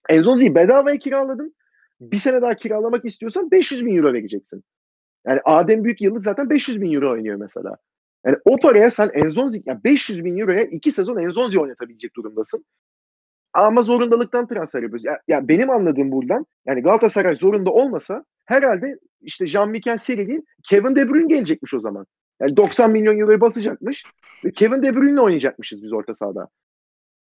[0.09, 1.55] Enzonzi'yi bedavaya kiraladın.
[2.01, 4.63] Bir sene daha kiralamak istiyorsan 500 bin euro vereceksin.
[5.27, 7.75] Yani Adem Büyük yıllık zaten 500 bin euro oynuyor mesela.
[8.25, 12.65] Yani o paraya sen Enzonzi, yani 500 bin euroya iki sezon Enzonzi oynatabilecek durumdasın.
[13.53, 15.05] Ama zorundalıktan transfer yapıyoruz.
[15.05, 21.09] Ya, ya benim anladığım buradan yani Galatasaray zorunda olmasa herhalde işte Jean-Michel Seri Kevin De
[21.09, 22.05] Bruyne gelecekmiş o zaman.
[22.39, 24.05] Yani 90 milyon euroyu basacakmış
[24.45, 26.47] ve Kevin De Bruyne'le oynayacakmışız biz orta sahada.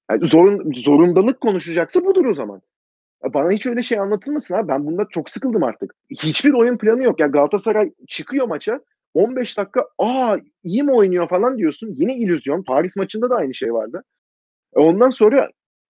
[0.09, 2.61] Yani zorun, zorundalık konuşacaksa budur o zaman.
[3.33, 4.67] Bana hiç öyle şey anlatılmasın abi.
[4.67, 5.95] Ben bunda çok sıkıldım artık.
[6.09, 7.19] Hiçbir oyun planı yok.
[7.19, 8.79] Ya Galatasaray çıkıyor maça
[9.13, 11.93] 15 dakika aa iyi mi oynuyor falan diyorsun.
[11.95, 12.63] Yine illüzyon.
[12.63, 14.03] Paris maçında da aynı şey vardı.
[14.75, 15.49] E ondan sonra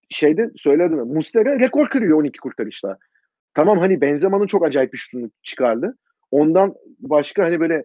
[0.09, 0.97] şeyde söyledim.
[0.97, 2.97] Muslera rekor kırıyor 12 kurtarışta.
[3.53, 5.97] Tamam hani Benzema'nın çok acayip bir şutunu çıkardı.
[6.31, 7.83] Ondan başka hani böyle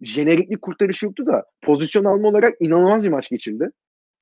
[0.00, 3.70] jeneriklik kurtarışı yoktu da pozisyon alma olarak inanılmaz bir maç geçildi.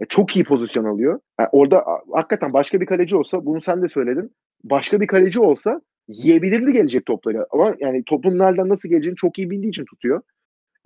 [0.01, 1.21] Ya çok iyi pozisyon alıyor.
[1.41, 4.37] Yani orada hakikaten başka bir kaleci olsa bunu sen de söyledin.
[4.65, 7.47] Başka bir kaleci olsa yiyebilirdi gelecek topları.
[7.51, 10.23] Ama yani topun nereden nasıl geleceğini çok iyi bildiği için tutuyor.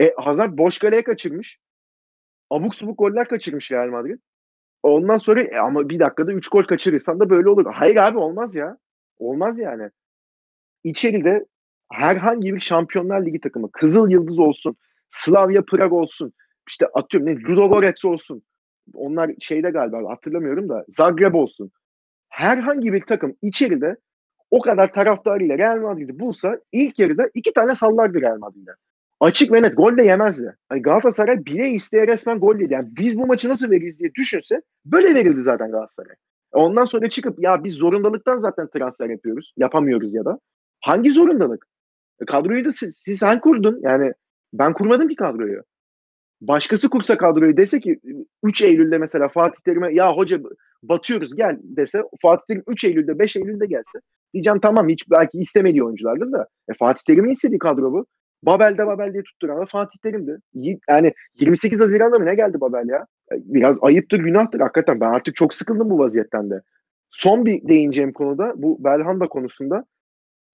[0.01, 1.59] E Hazard boş kaleye kaçırmış.
[2.51, 4.19] Abuk subuk goller kaçırmış Real Madrid.
[4.83, 7.67] Ondan sonra e, ama bir dakikada 3 gol kaçırırsan da böyle olur.
[7.73, 8.77] Hayır abi olmaz ya.
[9.19, 9.91] Olmaz yani.
[10.85, 11.47] İçeride
[11.93, 14.77] herhangi bir Şampiyonlar Ligi takımı, Kızıl Yıldız olsun,
[15.11, 16.33] Slavia Prag olsun,
[16.69, 18.43] işte atıyorum ne Ludogorets olsun.
[18.95, 21.71] Onlar şeyde galiba hatırlamıyorum da Zagreb olsun.
[22.29, 23.97] Herhangi bir takım içeride
[24.51, 28.71] o kadar taraftarıyla Real Madrid'i bulsa ilk yarıda iki tane sallardı Real Madrid'e.
[29.21, 30.57] Açık ve net gol de yemezdi.
[30.69, 32.73] Hani Galatasaray bile isteye resmen gol yedi.
[32.73, 36.15] Yani biz bu maçı nasıl veririz diye düşünse böyle verildi zaten Galatasaray.
[36.53, 39.53] Ondan sonra çıkıp ya biz zorundalıktan zaten transfer yapıyoruz.
[39.57, 40.39] Yapamıyoruz ya da.
[40.81, 41.67] Hangi zorundalık?
[42.23, 43.81] E, kadroyu da siz, siz sen kurdun.
[43.83, 44.13] Yani
[44.53, 45.63] ben kurmadım ki kadroyu.
[46.41, 48.01] Başkası kursa kadroyu dese ki
[48.43, 50.41] 3 Eylül'de mesela Fatih Terim'e ya hoca
[50.83, 53.99] batıyoruz gel dese Fatih Terim 3 Eylül'de 5 Eylül'de gelse
[54.35, 58.07] diyeceğim tamam hiç belki istemediği oyunculardır da e, Fatih Terim'in istediği kadro bu.
[58.43, 60.39] Babel'de Babel diye tutturan Fatih Terim'di.
[60.89, 63.07] Yani 28 Haziran'da mı ne geldi Babel ya?
[63.33, 65.01] E, biraz ayıptır, günahtır hakikaten.
[65.01, 66.63] Ben artık çok sıkıldım bu vaziyetten de.
[67.11, 69.85] Son bir değineceğim konuda bu Belhanda konusunda.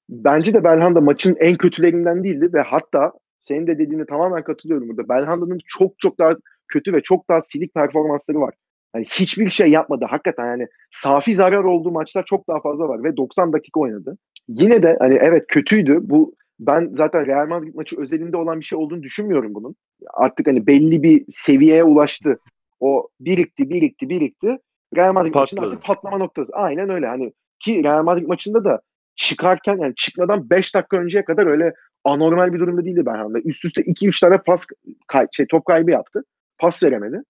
[0.08, 5.08] Bence de Belhanda maçın en kötülerinden değildi ve hatta senin de dediğine tamamen katılıyorum burada.
[5.08, 6.32] Belhanda'nın çok çok daha
[6.68, 8.54] kötü ve çok daha silik performansları var.
[8.94, 10.04] Yani hiçbir şey yapmadı.
[10.08, 14.18] Hakikaten yani safi zarar olduğu maçlar çok daha fazla var ve 90 dakika oynadı.
[14.48, 15.98] Yine de hani evet kötüydü.
[16.02, 19.76] Bu ben zaten Real Madrid maçı özelinde olan bir şey olduğunu düşünmüyorum bunun.
[20.14, 22.38] Artık hani belli bir seviyeye ulaştı.
[22.80, 24.58] O birikti, birikti, birikti.
[24.96, 25.42] Real Madrid Patladı.
[25.42, 26.52] maçında artık patlama noktası.
[26.52, 27.06] Aynen öyle.
[27.06, 28.80] Hani ki Real Madrid maçında da
[29.16, 33.38] çıkarken yani çıkmadan 5 dakika önceye kadar öyle anormal bir durumda değildi Berhan'da.
[33.40, 34.66] Üst üste 2-3 tane pas
[35.06, 36.24] kay, şey, top kaybı yaptı.
[36.58, 37.22] Pas veremedi.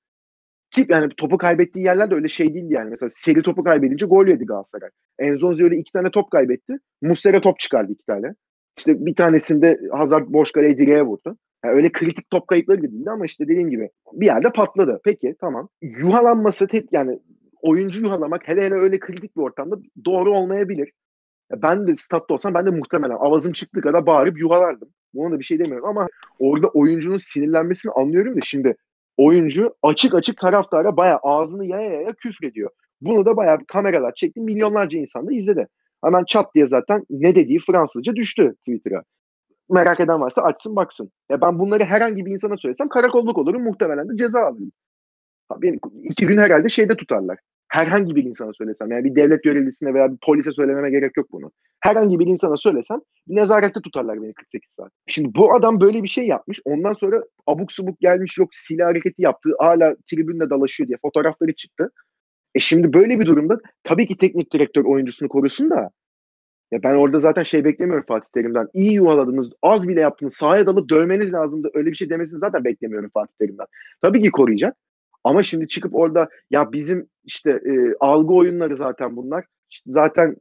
[0.70, 2.90] Ki yani topu kaybettiği yerler de öyle şey değildi yani.
[2.90, 4.90] Mesela seri topu kaybedince gol yedi Galatasaray.
[5.18, 6.78] Enzonzi öyle iki tane top kaybetti.
[7.02, 8.34] Muslera top çıkardı iki tane.
[8.78, 11.36] İşte bir tanesinde Hazard boş kaleye direğe vurdu.
[11.64, 15.00] Yani öyle kritik top kayıpları da değildi ama işte dediğim gibi bir yerde patladı.
[15.04, 15.68] Peki tamam.
[15.82, 17.20] Yuhalanması tek yani
[17.62, 20.92] oyuncu yuhalamak hele hele öyle kritik bir ortamda doğru olmayabilir.
[21.52, 24.88] Ben de statta olsam ben de muhtemelen avazım çıktığı kadar bağırıp yuhalardım.
[25.14, 26.08] Buna da bir şey demiyorum ama
[26.38, 28.76] orada oyuncunun sinirlenmesini anlıyorum da şimdi
[29.16, 32.70] oyuncu açık açık taraftara bayağı ağzını yaya yaya küfrediyor.
[33.00, 34.40] Bunu da bayağı kameralar çekti.
[34.40, 35.68] Milyonlarca insan da izledi.
[36.04, 39.02] Hemen çat diye zaten ne dediği Fransızca düştü Twitter'a.
[39.70, 41.10] Merak eden varsa açsın baksın.
[41.30, 44.72] Ya ben bunları herhangi bir insana söylesem karakolluk olurum muhtemelen de ceza alırım.
[45.62, 47.38] Beni iki gün herhalde şeyde tutarlar.
[47.68, 51.52] Herhangi bir insana söylesem yani bir devlet görevlisine veya bir polise söylememe gerek yok bunu.
[51.80, 54.92] Herhangi bir insana söylesem nezarette tutarlar beni 48 saat.
[55.06, 56.60] Şimdi bu adam böyle bir şey yapmış.
[56.64, 59.50] Ondan sonra abuk subuk gelmiş yok silah hareketi yaptı.
[59.58, 61.90] Hala tribünde dalaşıyor diye fotoğrafları çıktı.
[62.56, 65.90] E şimdi böyle bir durumda tabii ki teknik direktör oyuncusunu korusun da
[66.72, 68.68] ya ben orada zaten şey beklemiyorum Fatih Terim'den.
[68.74, 71.70] İyi yuvaladınız, az bile yaptınız, sahaya dalıp dövmeniz lazımdı.
[71.74, 73.66] Öyle bir şey demesini zaten beklemiyorum Fatih Terim'den.
[74.02, 74.76] Tabii ki koruyacak.
[75.24, 79.44] Ama şimdi çıkıp orada ya bizim işte e, algı oyunları zaten bunlar.
[79.70, 80.36] İşte zaten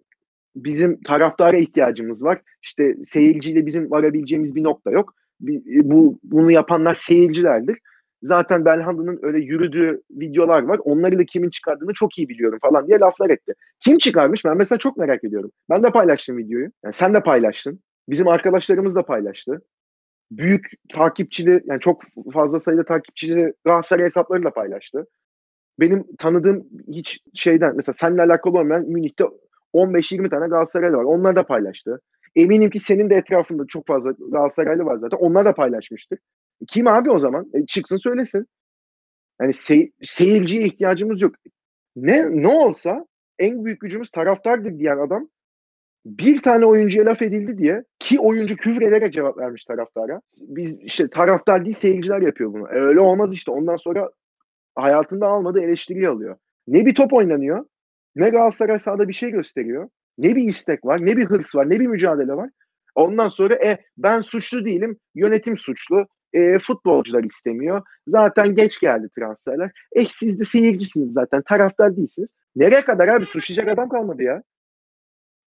[0.56, 2.42] bizim taraftara ihtiyacımız var.
[2.62, 5.14] İşte seyirciyle bizim varabileceğimiz bir nokta yok.
[5.48, 7.78] E, bu bunu yapanlar seyircilerdir.
[8.26, 10.80] Zaten Belhanda'nın öyle yürüdüğü videolar var.
[10.84, 13.54] Onları da kimin çıkardığını çok iyi biliyorum falan diye laflar etti.
[13.80, 14.46] Kim çıkarmış?
[14.46, 15.52] Ben mesela çok merak ediyorum.
[15.70, 16.70] Ben de paylaştım videoyu.
[16.84, 17.80] Yani sen de paylaştın.
[18.10, 19.62] Bizim arkadaşlarımız da paylaştı.
[20.32, 22.02] Büyük takipçili yani çok
[22.34, 25.06] fazla sayıda takipçili Galatasaray hesaplarıyla paylaştı.
[25.80, 29.24] Benim tanıdığım hiç şeyden mesela seninle alakalı olmayan Münih'te
[29.74, 31.04] 15-20 tane Galatasaraylı var.
[31.04, 32.02] Onlar da paylaştı.
[32.36, 35.18] Eminim ki senin de etrafında çok fazla Galatasaraylı var zaten.
[35.18, 36.20] Onlar da paylaşmıştır.
[36.68, 37.52] Kim abi o zaman?
[37.54, 38.46] E, çıksın söylesin.
[39.42, 41.36] Yani sey- seyirciye ihtiyacımız yok.
[41.96, 43.06] Ne ne olsa
[43.40, 45.30] en büyük gücümüz taraftardır diyen adam
[46.06, 50.22] bir tane oyuncuya laf edildi diye ki oyuncu küfür ederek cevap vermiş taraftara.
[50.42, 52.68] Biz işte taraftar değil seyirciler yapıyor bunu.
[52.68, 53.52] E, öyle olmaz işte.
[53.52, 54.10] Ondan sonra
[54.76, 56.38] hayatında almadığı eleştiri alıyor.
[56.68, 57.66] Ne bir top oynanıyor,
[58.16, 61.80] ne Galatasaray sahada bir şey gösteriyor, ne bir istek var, ne bir hırs var, ne
[61.80, 62.50] bir mücadele var.
[62.96, 66.06] Ondan sonra e ben suçlu değilim, yönetim suçlu,
[66.36, 67.82] e, futbolcular istemiyor.
[68.08, 69.72] Zaten geç geldi transferler.
[69.96, 72.30] Eh siz de seyircisiniz zaten, taraftar değilsiniz.
[72.56, 74.44] Nereye kadar abi suçlayacak adam kalmadı ya.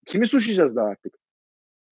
[0.06, 1.14] Kimi suçlayacağız daha artık?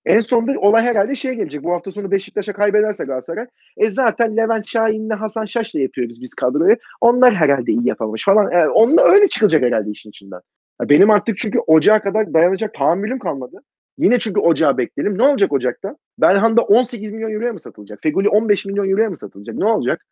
[0.07, 1.65] En sonunda olay herhalde şeye gelecek.
[1.65, 3.47] Bu hafta sonu Beşiktaş'a kaybederse Galatasaray.
[3.77, 6.77] E zaten Levent Şahin'le Hasan Şaş'la yapıyoruz biz kadroyu.
[7.01, 8.53] Onlar herhalde iyi yapamamış falan.
[8.53, 10.41] E, onunla öyle çıkacak herhalde işin içinden.
[10.83, 13.57] Benim artık çünkü ocağa kadar dayanacak tahammülüm kalmadı.
[13.99, 15.19] Yine çünkü ocağı bekleyelim.
[15.19, 15.97] Ne olacak Ocak'ta?
[16.19, 17.99] Belhanda 18 milyon euroya mı satılacak?
[18.03, 19.57] Feguli 15 milyon euroya mı satılacak?
[19.57, 20.07] Ne olacak?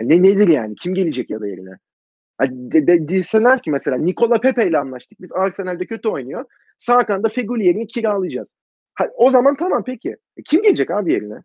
[0.00, 0.74] Ne nedir yani?
[0.74, 1.78] Kim gelecek ya da yerine?
[2.40, 5.20] Yani de, de, deseler ki mesela Nikola Pepe ile anlaştık.
[5.20, 6.44] Biz Arsenal'de kötü oynuyor.
[6.78, 8.48] Sağ kanada Feguli yerine kiralayacağız.
[8.94, 10.08] Ha, o zaman tamam peki.
[10.08, 11.38] E, kim gelecek abi yerine?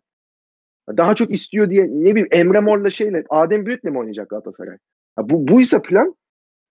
[0.96, 4.76] Daha çok istiyor diye ne bileyim Emre Mor'la şeyle Adem Büyük'le mi oynayacak Galatasaray?
[5.16, 6.14] Ha, bu buysa plan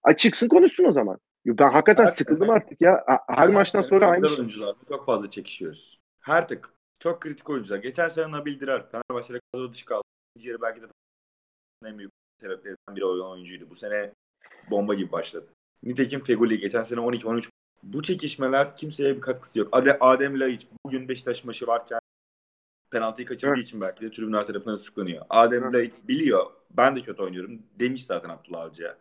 [0.03, 1.17] açıksın konuşsun o zaman.
[1.57, 3.05] Ben hakikaten her sıkıldım sene, artık ya.
[3.27, 4.39] Her, maçtan sonra aynı şey.
[4.39, 5.99] oyuncular çok fazla çekişiyoruz.
[6.19, 6.69] Her tık.
[6.99, 7.77] Çok kritik oyuncular.
[7.77, 8.91] Geçen sene Nabil Dirar.
[8.91, 10.03] Fenerbahçe'de kadro dışı kaldı.
[10.35, 10.85] İkinci yarı belki de
[11.85, 13.69] en büyük sebeplerinden biri olan oyuncuydu.
[13.69, 14.11] Bu sene
[14.69, 15.47] bomba gibi başladı.
[15.83, 17.49] Nitekim Feguli geçen sene 12-13
[17.83, 19.69] bu çekişmeler kimseye bir katkısı yok.
[19.71, 21.99] Adem, Adem Laiç bugün Beşiktaş maçı varken
[22.91, 23.67] penaltıyı kaçırdığı evet.
[23.67, 25.25] için belki de tribünler tarafından sıklanıyor.
[25.29, 25.73] Adem evet.
[25.73, 28.97] Laiç biliyor ben de kötü oynuyorum demiş zaten Abdullah Avcı'ya.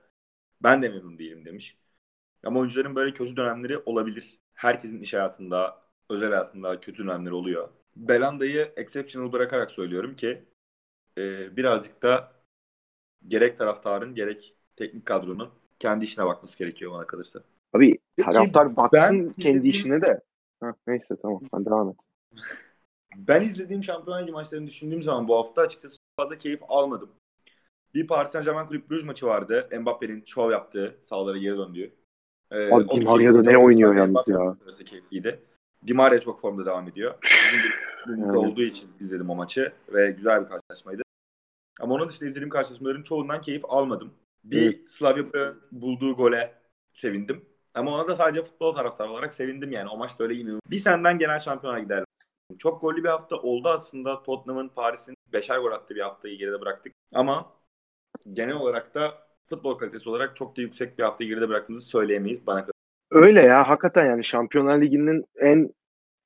[0.63, 1.79] Ben de memnun değilim demiş.
[2.45, 4.39] Ama oyuncuların böyle kötü dönemleri olabilir.
[4.55, 7.69] Herkesin iş hayatında, özel hayatında kötü dönemleri oluyor.
[7.97, 10.43] Belanda'yı exceptional bırakarak söylüyorum ki
[11.19, 12.33] e, birazcık da
[13.29, 17.41] gerek taraftarın gerek teknik kadronun kendi işine bakması gerekiyor bana kalırsa.
[17.73, 20.21] Abi taraftar baksın ben kendi işine de.
[20.61, 21.97] Ha, neyse tamam ben devam et.
[23.17, 27.11] Ben izlediğim Şampiyonlar Ligi maçlarını düşündüğüm zaman bu hafta açıkçası fazla keyif almadım.
[27.95, 29.69] Bir Paris Saint Germain Kulüp Brugge maçı vardı.
[29.81, 31.93] Mbappe'nin şov yaptığı, sahalara geri döndüğü.
[32.51, 34.57] Ee, Abi Di Maria'da ne oynuyor yalnız ya.
[34.87, 35.41] Keyifliydi.
[35.87, 37.15] Di Maria çok formda devam ediyor.
[38.07, 41.03] Bizim bir olduğu için izledim o maçı ve güzel bir karşılaşmaydı.
[41.81, 44.11] Ama onun dışında izlediğim karşılaşmaların çoğundan keyif almadım.
[44.45, 44.91] Bir evet.
[44.91, 46.55] Slavia bulduğu gole
[46.93, 47.45] sevindim.
[47.75, 49.89] Ama ona da sadece futbol taraftarı olarak sevindim yani.
[49.89, 50.51] O maçta öyle yine.
[50.71, 52.05] Bir senden genel şampiyona giderler.
[52.59, 54.23] Çok gollü bir hafta oldu aslında.
[54.23, 56.93] Tottenham'ın Paris'in beşer gol attığı bir haftayı geride bıraktık.
[57.15, 57.53] Ama
[58.33, 62.61] genel olarak da futbol kalitesi olarak çok da yüksek bir haftayı geride bıraktığımızı söyleyemeyiz bana
[62.61, 62.73] kadar.
[63.11, 65.71] Öyle ya hakikaten yani Şampiyonlar Ligi'nin en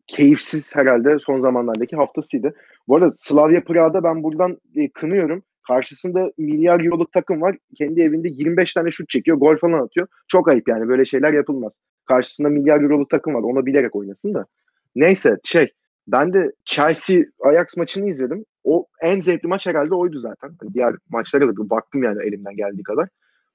[0.07, 2.55] keyifsiz herhalde son zamanlardaki haftasıydı.
[2.89, 5.43] Bu arada Slavia Prag'da ben buradan e, kınıyorum.
[5.69, 7.57] Karşısında milyar euroluk takım var.
[7.75, 9.37] Kendi evinde 25 tane şut çekiyor.
[9.37, 10.07] Gol falan atıyor.
[10.29, 10.89] Çok ayıp yani.
[10.89, 11.73] Böyle şeyler yapılmaz.
[12.07, 13.43] Karşısında milyar euroluk takım var.
[13.43, 14.47] Ona bilerek oynasın da.
[14.95, 15.73] Neyse şey
[16.07, 18.45] ben de Chelsea Ajax maçını izledim.
[18.65, 20.51] O en zevkli maç herhalde oydu zaten.
[20.63, 23.09] Yani diğer maçlara da baktım yani elimden geldiği kadar.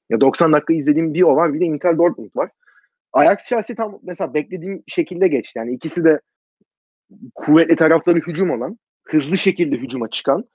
[0.10, 1.54] Ya 90 dakika izlediğim bir o var.
[1.54, 2.50] Bir de Inter Dortmund var.
[3.14, 5.60] Ajax Chelsea tam mesela beklediğim şekilde geçti.
[5.60, 6.20] Yani ikisi de
[7.36, 10.46] kuvvetli tarafları hücum olan, hızlı şekilde hücuma çıkan,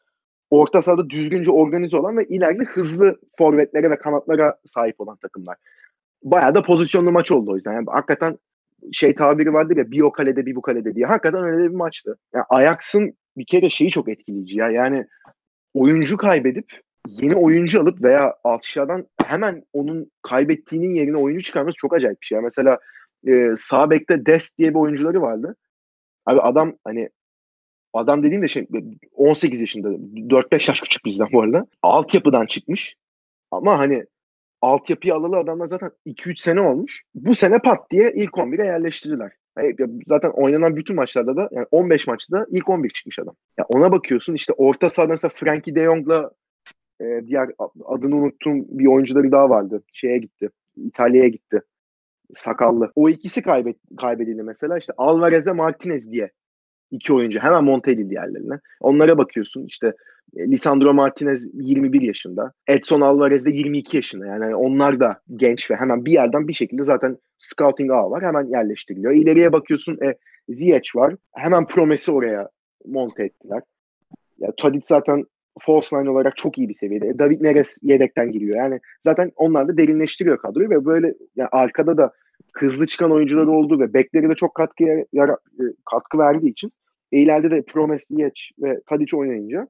[0.51, 5.57] orta sahada düzgünce organize olan ve ileride hızlı forvetlere ve kanatlara sahip olan takımlar.
[6.23, 7.73] Bayağı da pozisyonlu maç oldu o yüzden.
[7.73, 8.39] Yani hakikaten
[8.93, 11.07] şey tabiri vardır ya bir o kalede bir bu kalede diye.
[11.07, 12.17] Hakikaten öyle bir maçtı.
[12.35, 14.71] Yani Ajax'ın bir kere şeyi çok etkileyici ya.
[14.71, 15.07] Yani
[15.75, 22.21] oyuncu kaybedip yeni oyuncu alıp veya aşağıdan hemen onun kaybettiğinin yerine oyuncu çıkarması çok acayip
[22.21, 22.37] bir şey.
[22.37, 22.79] Yani mesela
[23.27, 25.57] e, sağ bekte Dest diye bir oyuncuları vardı.
[26.27, 27.09] Abi adam hani
[27.93, 28.67] Adam dediğim de şey
[29.13, 31.67] 18 yaşında 4-5 yaş küçük bizden bu arada.
[31.83, 32.97] Altyapıdan çıkmış.
[33.51, 34.05] Ama hani
[34.63, 37.03] altyapıyı alalı adamlar zaten 2-3 sene olmuş.
[37.15, 39.33] Bu sene pat diye ilk 11'e yerleştirdiler.
[40.07, 43.35] Zaten oynanan bütün maçlarda da yani 15 maçta ilk 11 çıkmış adam.
[43.59, 46.31] Ya ona bakıyorsun işte orta sahada mesela Frankie de Jong'la
[47.01, 47.51] e, diğer
[47.85, 49.83] adını unuttuğum bir oyuncuları daha vardı.
[49.93, 50.51] Şeye gitti.
[50.77, 51.63] İtalya'ya gitti.
[52.35, 52.93] Sakallı.
[52.95, 54.79] O ikisi kaybet, kaybedildi mesela.
[54.79, 56.31] İşte Alvarez'e Martinez diye
[56.93, 57.41] iki oyuncu.
[57.41, 58.55] Hemen monte edildi yerlerine.
[58.81, 59.93] Onlara bakıyorsun işte
[60.37, 62.53] e, Lisandro Martinez 21 yaşında.
[62.67, 64.27] Edson Alvarez de 22 yaşında.
[64.27, 68.23] Yani onlar da genç ve hemen bir yerden bir şekilde zaten scouting ağı var.
[68.23, 69.13] Hemen yerleştiriliyor.
[69.13, 70.15] İleriye bakıyorsun e,
[70.49, 71.15] Ziyech var.
[71.33, 72.49] Hemen Promes'i oraya
[72.87, 73.63] monte ettiler.
[74.39, 75.25] Ya, Tadic zaten
[75.61, 77.19] false line olarak çok iyi bir seviyede.
[77.19, 78.57] David Neres yedekten giriyor.
[78.57, 82.13] Yani zaten onlar da derinleştiriyor kadroyu ve böyle yani arkada da
[82.53, 86.73] hızlı çıkan oyuncular oldu ve bekleri de çok katkı yara, e, katkı verdiği için e,
[87.19, 89.69] ileride de Promes Ziyech ve Tadic oynayınca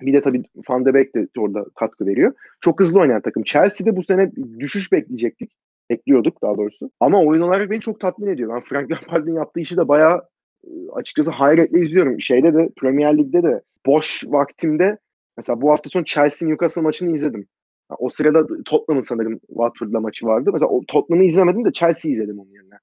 [0.00, 2.32] bir de tabii Van de Beek de orada katkı veriyor.
[2.60, 3.42] Çok hızlı oynayan takım.
[3.42, 5.52] Chelsea'de bu sene düşüş bekleyecektik.
[5.90, 6.90] Bekliyorduk daha doğrusu.
[7.00, 8.54] Ama oyun olarak beni çok tatmin ediyor.
[8.54, 10.22] Ben Frank Lampard'ın yaptığı işi de bayağı
[10.64, 12.20] e, açıkçası hayretle izliyorum.
[12.20, 14.98] Şeyde de Premier Lig'de de boş vaktimde
[15.36, 17.46] mesela bu hafta son Chelsea Newcastle maçını izledim.
[17.98, 20.50] O sırada Tottenham'ın sanırım Watford'la maçı vardı.
[20.52, 22.74] Mesela o Tottenham'ı izlemedim de Chelsea izledim onun yerine.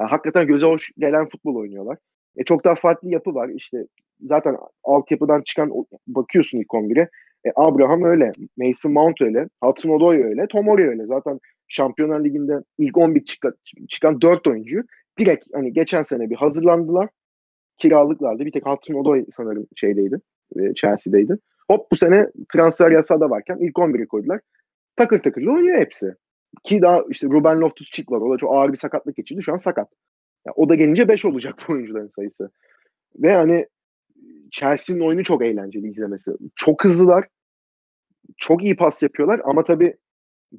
[0.00, 1.98] Yani hakikaten göze hoş gelen futbol oynuyorlar.
[2.36, 3.48] E, çok daha farklı yapı var.
[3.48, 3.86] İşte
[4.20, 5.70] zaten altyapıdan çıkan
[6.06, 7.08] bakıyorsun ilk 11'e.
[7.44, 11.06] E, Abraham öyle, Mason Mount öyle, Hudson Odoi öyle, Tomori öyle.
[11.06, 13.54] Zaten Şampiyonlar Ligi'nde ilk 11 çıkan,
[13.88, 14.82] çıkan 4 oyuncuyu
[15.18, 17.08] direkt hani geçen sene bir hazırlandılar.
[17.78, 18.44] Kiralıklardı.
[18.44, 20.20] Bir tek Hudson Odoi sanırım şeydeydi.
[20.56, 21.38] E, Chelsea'deydi.
[21.70, 24.40] Hop bu sene transfer yasağı da varken ilk 11'e koydular.
[24.96, 26.14] Takır takır oynuyor hepsi.
[26.62, 28.20] Ki daha işte Ruben Loftus-Cheek var.
[28.20, 29.42] O da çok ağır bir sakatlık geçirdi.
[29.42, 29.88] Şu an sakat.
[30.46, 32.50] Yani o da gelince 5 olacak bu oyuncuların sayısı.
[33.16, 33.66] Ve hani
[34.50, 36.30] Chelsea'nin oyunu çok eğlenceli izlemesi.
[36.56, 37.28] Çok hızlılar.
[38.36, 39.96] Çok iyi pas yapıyorlar ama tabii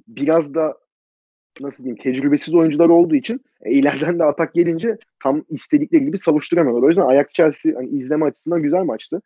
[0.08, 0.78] biraz da
[1.62, 6.84] nasıl diyeyim tecrübesiz oyuncular olduğu için e, ileriden de atak gelince tam istedikleri gibi savuşturamıyorlar.
[6.84, 9.22] O yüzden Ajax Chelsea hani izleme açısından güzel maçtı.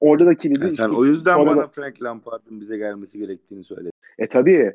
[0.00, 0.64] Orada da kilidi.
[0.64, 1.68] Yani sen o yüzden bana da...
[1.68, 3.90] Frank Lampard'ın bize gelmesi gerektiğini söyledi.
[4.18, 4.72] E tabii.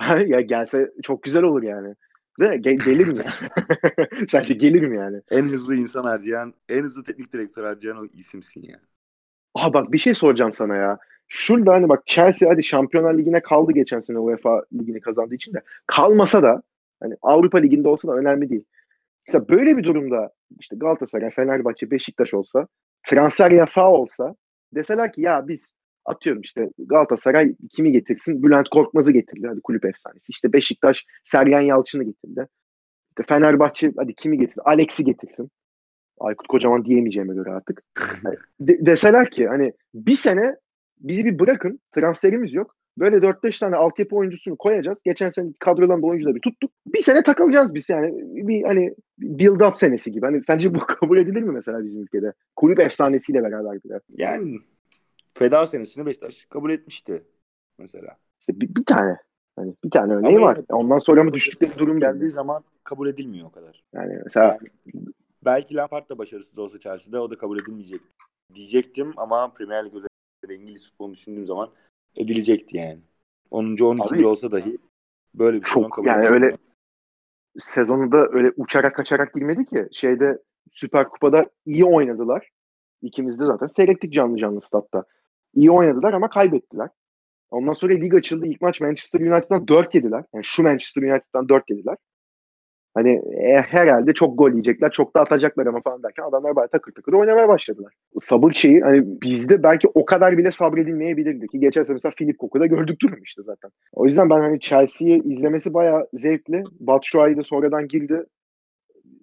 [0.26, 1.94] ya gelse çok güzel olur yani.
[2.40, 3.24] Ve ge- gelir mi?
[4.28, 5.22] Sence gelir mi yani?
[5.30, 8.80] En hızlı insan harcayan, en hızlı teknik direktör harcayan o isimsin ya.
[9.54, 10.98] Aha bak bir şey soracağım sana ya.
[11.28, 15.62] Şurada hani bak Chelsea hadi Şampiyonlar Ligi'ne kaldı geçen sene UEFA Ligi'ni kazandığı için de
[15.86, 16.62] kalmasa da
[17.00, 18.64] hani Avrupa Ligi'nde olsa da önemli değil.
[19.28, 22.68] Mesela böyle bir durumda işte Galatasaray, Fenerbahçe, Beşiktaş olsa
[23.06, 24.34] transfer yasağı olsa
[24.74, 25.72] deseler ki ya biz
[26.04, 28.42] atıyorum işte Galatasaray kimi getirsin?
[28.42, 30.30] Bülent Korkmaz'ı getirdi hadi kulüp efsanesi.
[30.30, 32.48] İşte Beşiktaş Sergen Yalçın'ı getirdi.
[33.10, 34.62] İşte Fenerbahçe hadi kimi getirsin?
[34.64, 35.50] Alex'i getirsin.
[36.20, 37.82] Aykut Kocaman diyemeyeceğime göre artık.
[38.60, 40.56] de- deseler ki hani bir sene
[41.00, 42.76] bizi bir bırakın transferimiz yok.
[42.98, 44.98] Böyle 4-5 tane altyapı oyuncusunu koyacağız.
[45.04, 46.70] Geçen sene kadrodan da oyuncuları tuttuk.
[46.86, 48.12] Bir sene takılacağız biz yani.
[48.48, 50.26] Bir hani build up senesi gibi.
[50.26, 52.32] Hani sence bu kabul edilir mi mesela bizim ülkede?
[52.56, 54.00] Kulüp efsanesiyle beraber bile.
[54.08, 54.58] Yani
[55.34, 57.24] feda senesini Beşiktaş kabul etmişti
[57.78, 58.16] mesela.
[58.40, 59.16] İşte bir, bir tane.
[59.56, 60.56] Hani bir tane örneği Ama var.
[60.56, 63.84] Yani, Ondan sonra mı düştükleri durum geldiği zaman kabul edilmiyor o kadar.
[63.92, 65.04] Yani mesela yani,
[65.44, 68.00] belki Lampard da başarısız olsa Chelsea'de o da kabul edilmeyecek
[68.54, 71.70] diyecektim ama Premier Lig özellikle İngiliz futbolunu düşündüğüm zaman
[72.16, 73.00] edilecekti yani.
[73.50, 73.76] 10.
[73.76, 74.14] 12.
[74.14, 74.78] Abi, olsa dahi
[75.34, 76.56] böyle bir çok kabul yani öyle
[77.58, 79.88] sezonu da öyle uçarak kaçarak girmedi ki.
[79.92, 82.50] Şeyde Süper Kupa'da iyi oynadılar.
[83.02, 85.04] İkimiz de zaten seyrettik canlı canlı statta.
[85.54, 86.88] İyi oynadılar ama kaybettiler.
[87.50, 88.46] Ondan sonra lig açıldı.
[88.46, 90.24] İlk maç Manchester United'dan 4 yediler.
[90.34, 91.96] Yani şu Manchester United'dan 4 yediler.
[92.94, 96.92] Hani e, herhalde çok gol yiyecekler, çok da atacaklar ama falan derken adamlar bayağı takır
[96.92, 97.92] takır oynamaya başladılar.
[98.20, 102.66] Sabır şeyi hani bizde belki o kadar bile sabredilmeyebilirdi ki geçen sene mesela Philip Cocu'da
[102.66, 103.70] gördük durum işte zaten.
[103.92, 106.62] O yüzden ben hani Chelsea'yi izlemesi bayağı zevkli.
[106.80, 108.24] Batshuayi de sonradan girdi.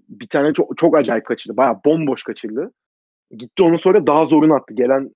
[0.09, 1.57] Bir tane çok, çok acayip kaçırdı.
[1.57, 2.71] Bayağı bomboş kaçırdı.
[3.31, 4.73] Gitti onun sonra daha zorunu attı.
[4.73, 5.11] Gelen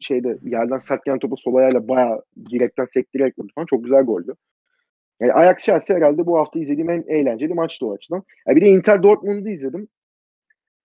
[0.00, 3.66] şeyde yerden gelen topu sol ayağıyla bayağı direkten sektirerek vurdu falan.
[3.66, 4.34] Çok güzel goldü.
[5.20, 8.22] Yani Ajax Chelsea herhalde bu hafta izlediğim en eğlenceli maçtı o açıdan.
[8.46, 9.88] Ya bir de Inter Dortmund'u izledim.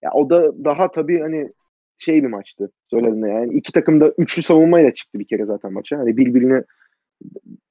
[0.02, 1.50] Ya o da daha tabii hani
[1.98, 2.72] şey bir maçtı.
[2.84, 5.98] Söyledim yani iki takım da üçlü savunmayla çıktı bir kere zaten maça.
[5.98, 6.64] Hani birbirine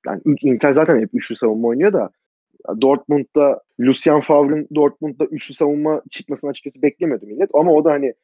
[0.06, 2.10] yani Inter zaten hep üçlü savunma oynuyor da
[2.80, 7.50] Dortmund'da Lucien Favre'ın Dortmund'da üçlü savunma çıkmasını açıkçası beklemiyordum millet.
[7.54, 8.14] Ama o da hani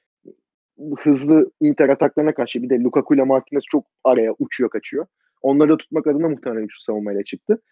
[0.99, 5.07] hızlı Inter ataklarına karşı bir de Lukaku ile Martinez çok araya uçuyor kaçıyor.
[5.43, 7.62] Onları da tutmak adına muhtemelen üçlü savunmayla çıktı.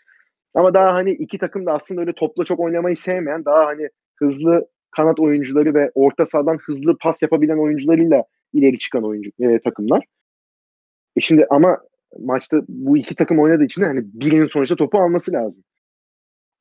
[0.54, 4.68] Ama daha hani iki takım da aslında öyle topla çok oynamayı sevmeyen daha hani hızlı
[4.90, 10.04] kanat oyuncuları ve orta sahadan hızlı pas yapabilen oyuncularıyla ileri çıkan oyuncu e, takımlar.
[11.16, 11.78] E şimdi ama
[12.18, 15.64] maçta bu iki takım oynadığı için hani birinin sonuçta topu alması lazım.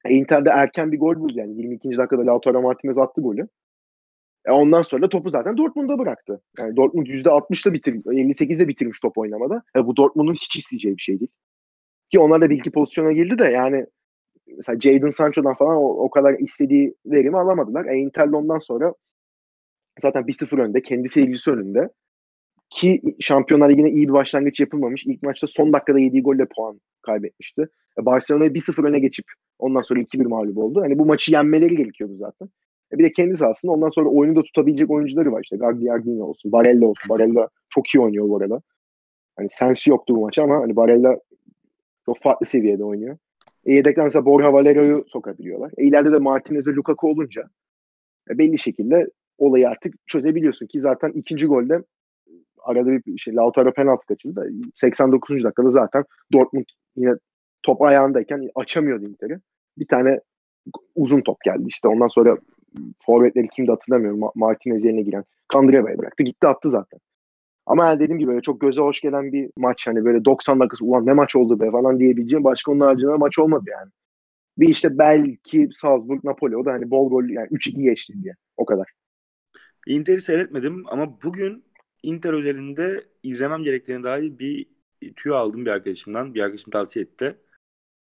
[0.05, 1.97] E Inter'de erken bir gol buldu yani 22.
[1.97, 3.47] dakikada Lautaro Martinez attı golü.
[4.47, 6.41] E ondan sonra da topu zaten Dortmund'a bıraktı.
[6.59, 9.63] Yani Dortmund %60'la bitirmiş, 58'de bitirmiş top oynamada.
[9.75, 11.31] E bu Dortmund'un hiç isteyeceği bir şey değil.
[12.11, 13.85] Ki onlar da bir iki pozisyona girdi de yani
[14.57, 17.85] mesela Jadon Sancho'dan falan o, o kadar istediği verimi alamadılar.
[17.85, 18.93] E, Inter'le ondan sonra
[20.01, 20.81] zaten 1-0 önde.
[20.81, 21.89] Kendi seyircisi önünde.
[22.69, 25.05] Ki Şampiyonlar Ligi'ne iyi bir başlangıç yapılmamış.
[25.05, 27.67] İlk maçta son dakikada yediği golle puan kaybetmişti.
[27.99, 29.25] E, Barcelona'yı 1-0 öne geçip
[29.59, 30.81] ondan sonra 2-1 mağlup oldu.
[30.81, 32.49] Hani bu maçı yenmeleri gerekiyordu zaten.
[32.93, 35.41] E bir de kendisi aslında ondan sonra oyunu da tutabilecek oyuncuları var.
[35.43, 37.09] İşte Gagliardini olsun, Barella olsun.
[37.09, 38.61] Barella çok iyi oynuyor bu arada.
[39.35, 41.19] Hani sensi yoktu bu maç ama hani Barella
[42.05, 43.17] çok farklı seviyede oynuyor.
[43.65, 45.71] E yedekten mesela Borja Valero'yu sokabiliyorlar.
[45.77, 47.49] E ileride de Martinez ve Lukaku olunca
[48.31, 51.83] e belli şekilde olayı artık çözebiliyorsun ki zaten ikinci golde
[52.63, 55.43] arada bir şey Lautaro penaltı kaçırdı 89.
[55.43, 56.65] dakikada zaten Dortmund
[56.95, 57.13] yine
[57.63, 59.39] top ayağındayken açamıyordu Inter'i.
[59.77, 60.19] Bir tane
[60.95, 61.87] uzun top geldi işte.
[61.87, 62.37] Ondan sonra
[63.05, 64.21] forvetleri kimdi hatırlamıyorum.
[64.35, 65.23] Martinez yerine giren.
[65.47, 66.23] Kandreva'ya bıraktı.
[66.23, 66.99] Gitti attı zaten.
[67.65, 69.87] Ama yani dediğim gibi böyle çok göze hoş gelen bir maç.
[69.87, 73.39] Hani böyle 90 dakikası ulan ne maç oldu be falan diyebileceğim başka onun haricinde maç
[73.39, 73.91] olmadı yani.
[74.57, 78.33] Bir işte belki Salzburg, Napoli o da hani bol gol yani 3-2 geçti diye.
[78.57, 78.87] O kadar.
[79.87, 81.63] Inter'i seyretmedim ama bugün
[82.03, 84.65] Inter özelinde izlemem gerektiğine dair bir
[85.15, 86.33] tüyo aldım bir arkadaşımdan.
[86.33, 87.37] Bir arkadaşım tavsiye etti.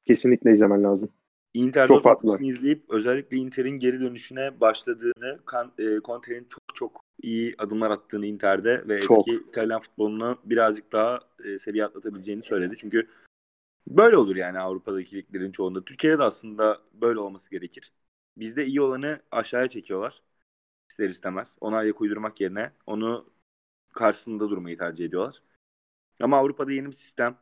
[0.05, 1.09] Kesinlikle izlemen lazım.
[1.55, 2.37] Inter çok farklı.
[2.39, 5.39] izleyip özellikle Inter'in geri dönüşüne başladığını,
[5.79, 9.27] e, Conte'nin çok çok iyi adımlar attığını Inter'de ve çok.
[9.27, 12.75] eski İtalyan futbolunu birazcık daha e, seviye atlatabileceğini söyledi.
[12.77, 13.07] Çünkü
[13.87, 15.85] böyle olur yani Avrupa'daki liglerin çoğunda.
[15.85, 17.91] Türkiye'de de aslında böyle olması gerekir.
[18.37, 20.21] Bizde iyi olanı aşağıya çekiyorlar.
[20.89, 21.57] İster istemez.
[21.61, 23.29] Ona ayak uydurmak yerine onu
[23.93, 25.41] karşısında durmayı tercih ediyorlar.
[26.19, 27.37] Ama Avrupa'da yeni bir sistem.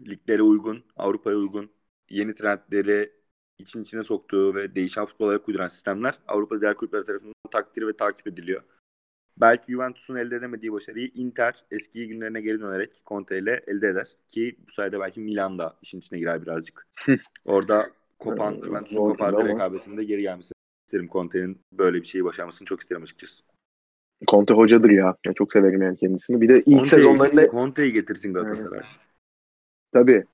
[0.00, 1.70] Liglere uygun, Avrupa'ya uygun,
[2.10, 3.17] yeni trendleri
[3.58, 8.26] için içine soktuğu ve değişen futbola uyduran sistemler Avrupa diğer kulüpler tarafından takdir ve takip
[8.26, 8.62] ediliyor.
[9.40, 14.08] Belki Juventus'un elde edemediği başarıyı Inter eski günlerine geri dönerek Conte ile elde eder.
[14.28, 16.86] Ki bu sayede belki Milan da işin içine girer birazcık.
[17.44, 20.54] Orada kopan Juventus'un kopardığı rekabetinde geri gelmesini
[20.86, 21.08] isterim.
[21.12, 23.42] Conte'nin böyle bir şeyi başarmasını çok isterim açıkçası.
[24.26, 25.16] Conte hocadır ya.
[25.26, 26.40] ya çok severim yani kendisini.
[26.40, 27.50] Bir de ilk Conte'yi, sezonlarında...
[27.50, 28.82] Conte'yi getirsin Galatasaray.
[29.92, 30.24] Tabii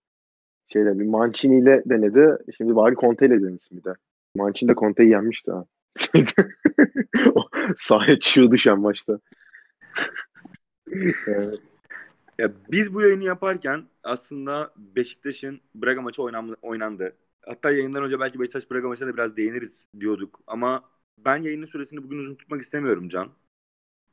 [0.72, 2.38] şeyde bir Mancini ile denedi.
[2.56, 3.94] Şimdi bari Conte ile denesin bir de.
[4.36, 5.64] Mancini de Conte'yi yenmişti ha.
[7.76, 9.18] Sahaya çığ düşen maçta.
[11.26, 11.60] evet.
[12.38, 17.16] Ya biz bu yayını yaparken aslında Beşiktaş'ın Braga maçı oynandı, oynandı.
[17.46, 20.40] Hatta yayından önce belki Beşiktaş Braga maçına da biraz değiniriz diyorduk.
[20.46, 20.84] Ama
[21.18, 23.32] ben yayının süresini bugün uzun tutmak istemiyorum Can.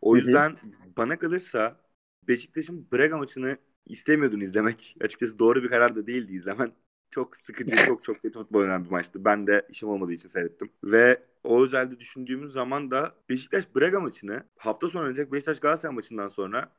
[0.02, 0.96] O yüzden hı hı.
[0.98, 1.80] bana kalırsa
[2.28, 4.96] Beşiktaş'ın Braga maçını istemiyordun izlemek.
[5.02, 6.72] Açıkçası doğru bir karar da değildi izlemen.
[7.12, 9.26] Çok sıkıcı, çok çok kötü futbol oynanan bir maçtı.
[9.26, 10.70] Ben de işim olmadığı için seyrettim.
[10.84, 16.28] Ve o özelde düşündüğümüz zaman da Beşiktaş Braga maçını hafta sonu oynayacak Beşiktaş Galatasaray maçından
[16.28, 16.72] sonra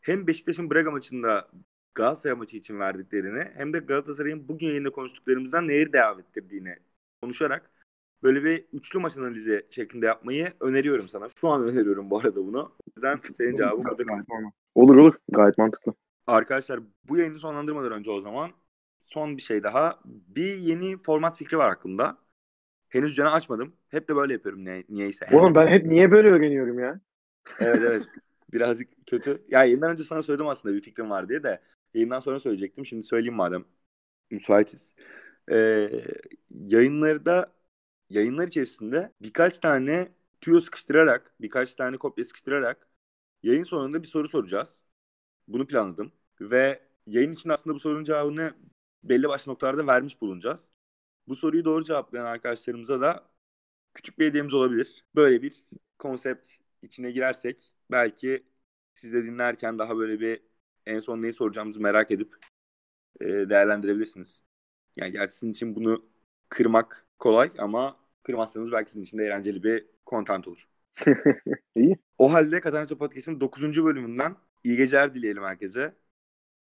[0.00, 1.50] hem Beşiktaş'ın Braga maçında
[1.94, 6.76] Galatasaray maçı için verdiklerini hem de Galatasaray'ın bugün yayında konuştuklarımızdan neyi devam ettirdiğini
[7.22, 7.70] konuşarak
[8.22, 11.28] böyle bir üçlü maç analizi şeklinde yapmayı öneriyorum sana.
[11.40, 12.62] Şu an öneriyorum bu arada bunu.
[12.62, 14.04] O yüzden senin cevabın burada.
[14.74, 15.14] Olur olur.
[15.28, 15.94] Gayet mantıklı.
[16.26, 18.52] Arkadaşlar bu yayını sonlandırmadan önce o zaman
[18.98, 20.00] son bir şey daha.
[20.04, 22.18] Bir yeni format fikri var aklımda.
[22.88, 23.76] Henüz canı açmadım.
[23.88, 25.26] Hep de böyle yapıyorum ne, niyeyse.
[25.32, 27.00] Oğlum ben hep niye böyle öğreniyorum ya?
[27.60, 28.02] evet evet.
[28.52, 29.44] Birazcık kötü.
[29.48, 31.60] Ya yayından önce sana söyledim aslında bir fikrim var diye de.
[31.94, 32.86] Yayından sonra söyleyecektim.
[32.86, 33.64] Şimdi söyleyeyim madem.
[34.30, 34.94] Müsaitiz.
[35.50, 35.90] Ee,
[36.50, 37.52] yayınlarda
[38.10, 40.08] yayınlar içerisinde birkaç tane
[40.40, 42.88] tüyo sıkıştırarak, birkaç tane kopya sıkıştırarak
[43.42, 44.82] yayın sonunda bir soru soracağız.
[45.52, 46.12] Bunu planladım.
[46.40, 48.54] Ve yayın için aslında bu sorunun cevabını
[49.04, 50.70] belli başlı noktalarda vermiş bulunacağız.
[51.28, 53.30] Bu soruyu doğru cevaplayan arkadaşlarımıza da
[53.94, 55.04] küçük bir hediyemiz olabilir.
[55.14, 55.66] Böyle bir
[55.98, 56.48] konsept
[56.82, 58.46] içine girersek belki
[58.94, 60.42] siz de dinlerken daha böyle bir
[60.86, 62.36] en son neyi soracağımızı merak edip
[63.20, 64.42] e, değerlendirebilirsiniz.
[64.96, 66.06] Yani gerçi sizin için bunu
[66.48, 70.64] kırmak kolay ama kırmazsanız belki sizin için de eğlenceli bir content olur.
[71.76, 71.96] İyi.
[72.18, 73.84] O halde Katanca Podcast'in 9.
[73.84, 75.94] bölümünden iyi geceler dileyelim herkese.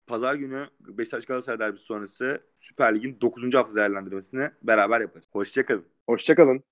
[0.07, 3.53] Pazar günü Beşiktaş Galatasaray derbisi sonrası Süper Lig'in 9.
[3.53, 5.29] hafta değerlendirmesini beraber yaparız.
[5.31, 5.85] Hoşçakalın.
[6.05, 6.63] Hoşçakalın.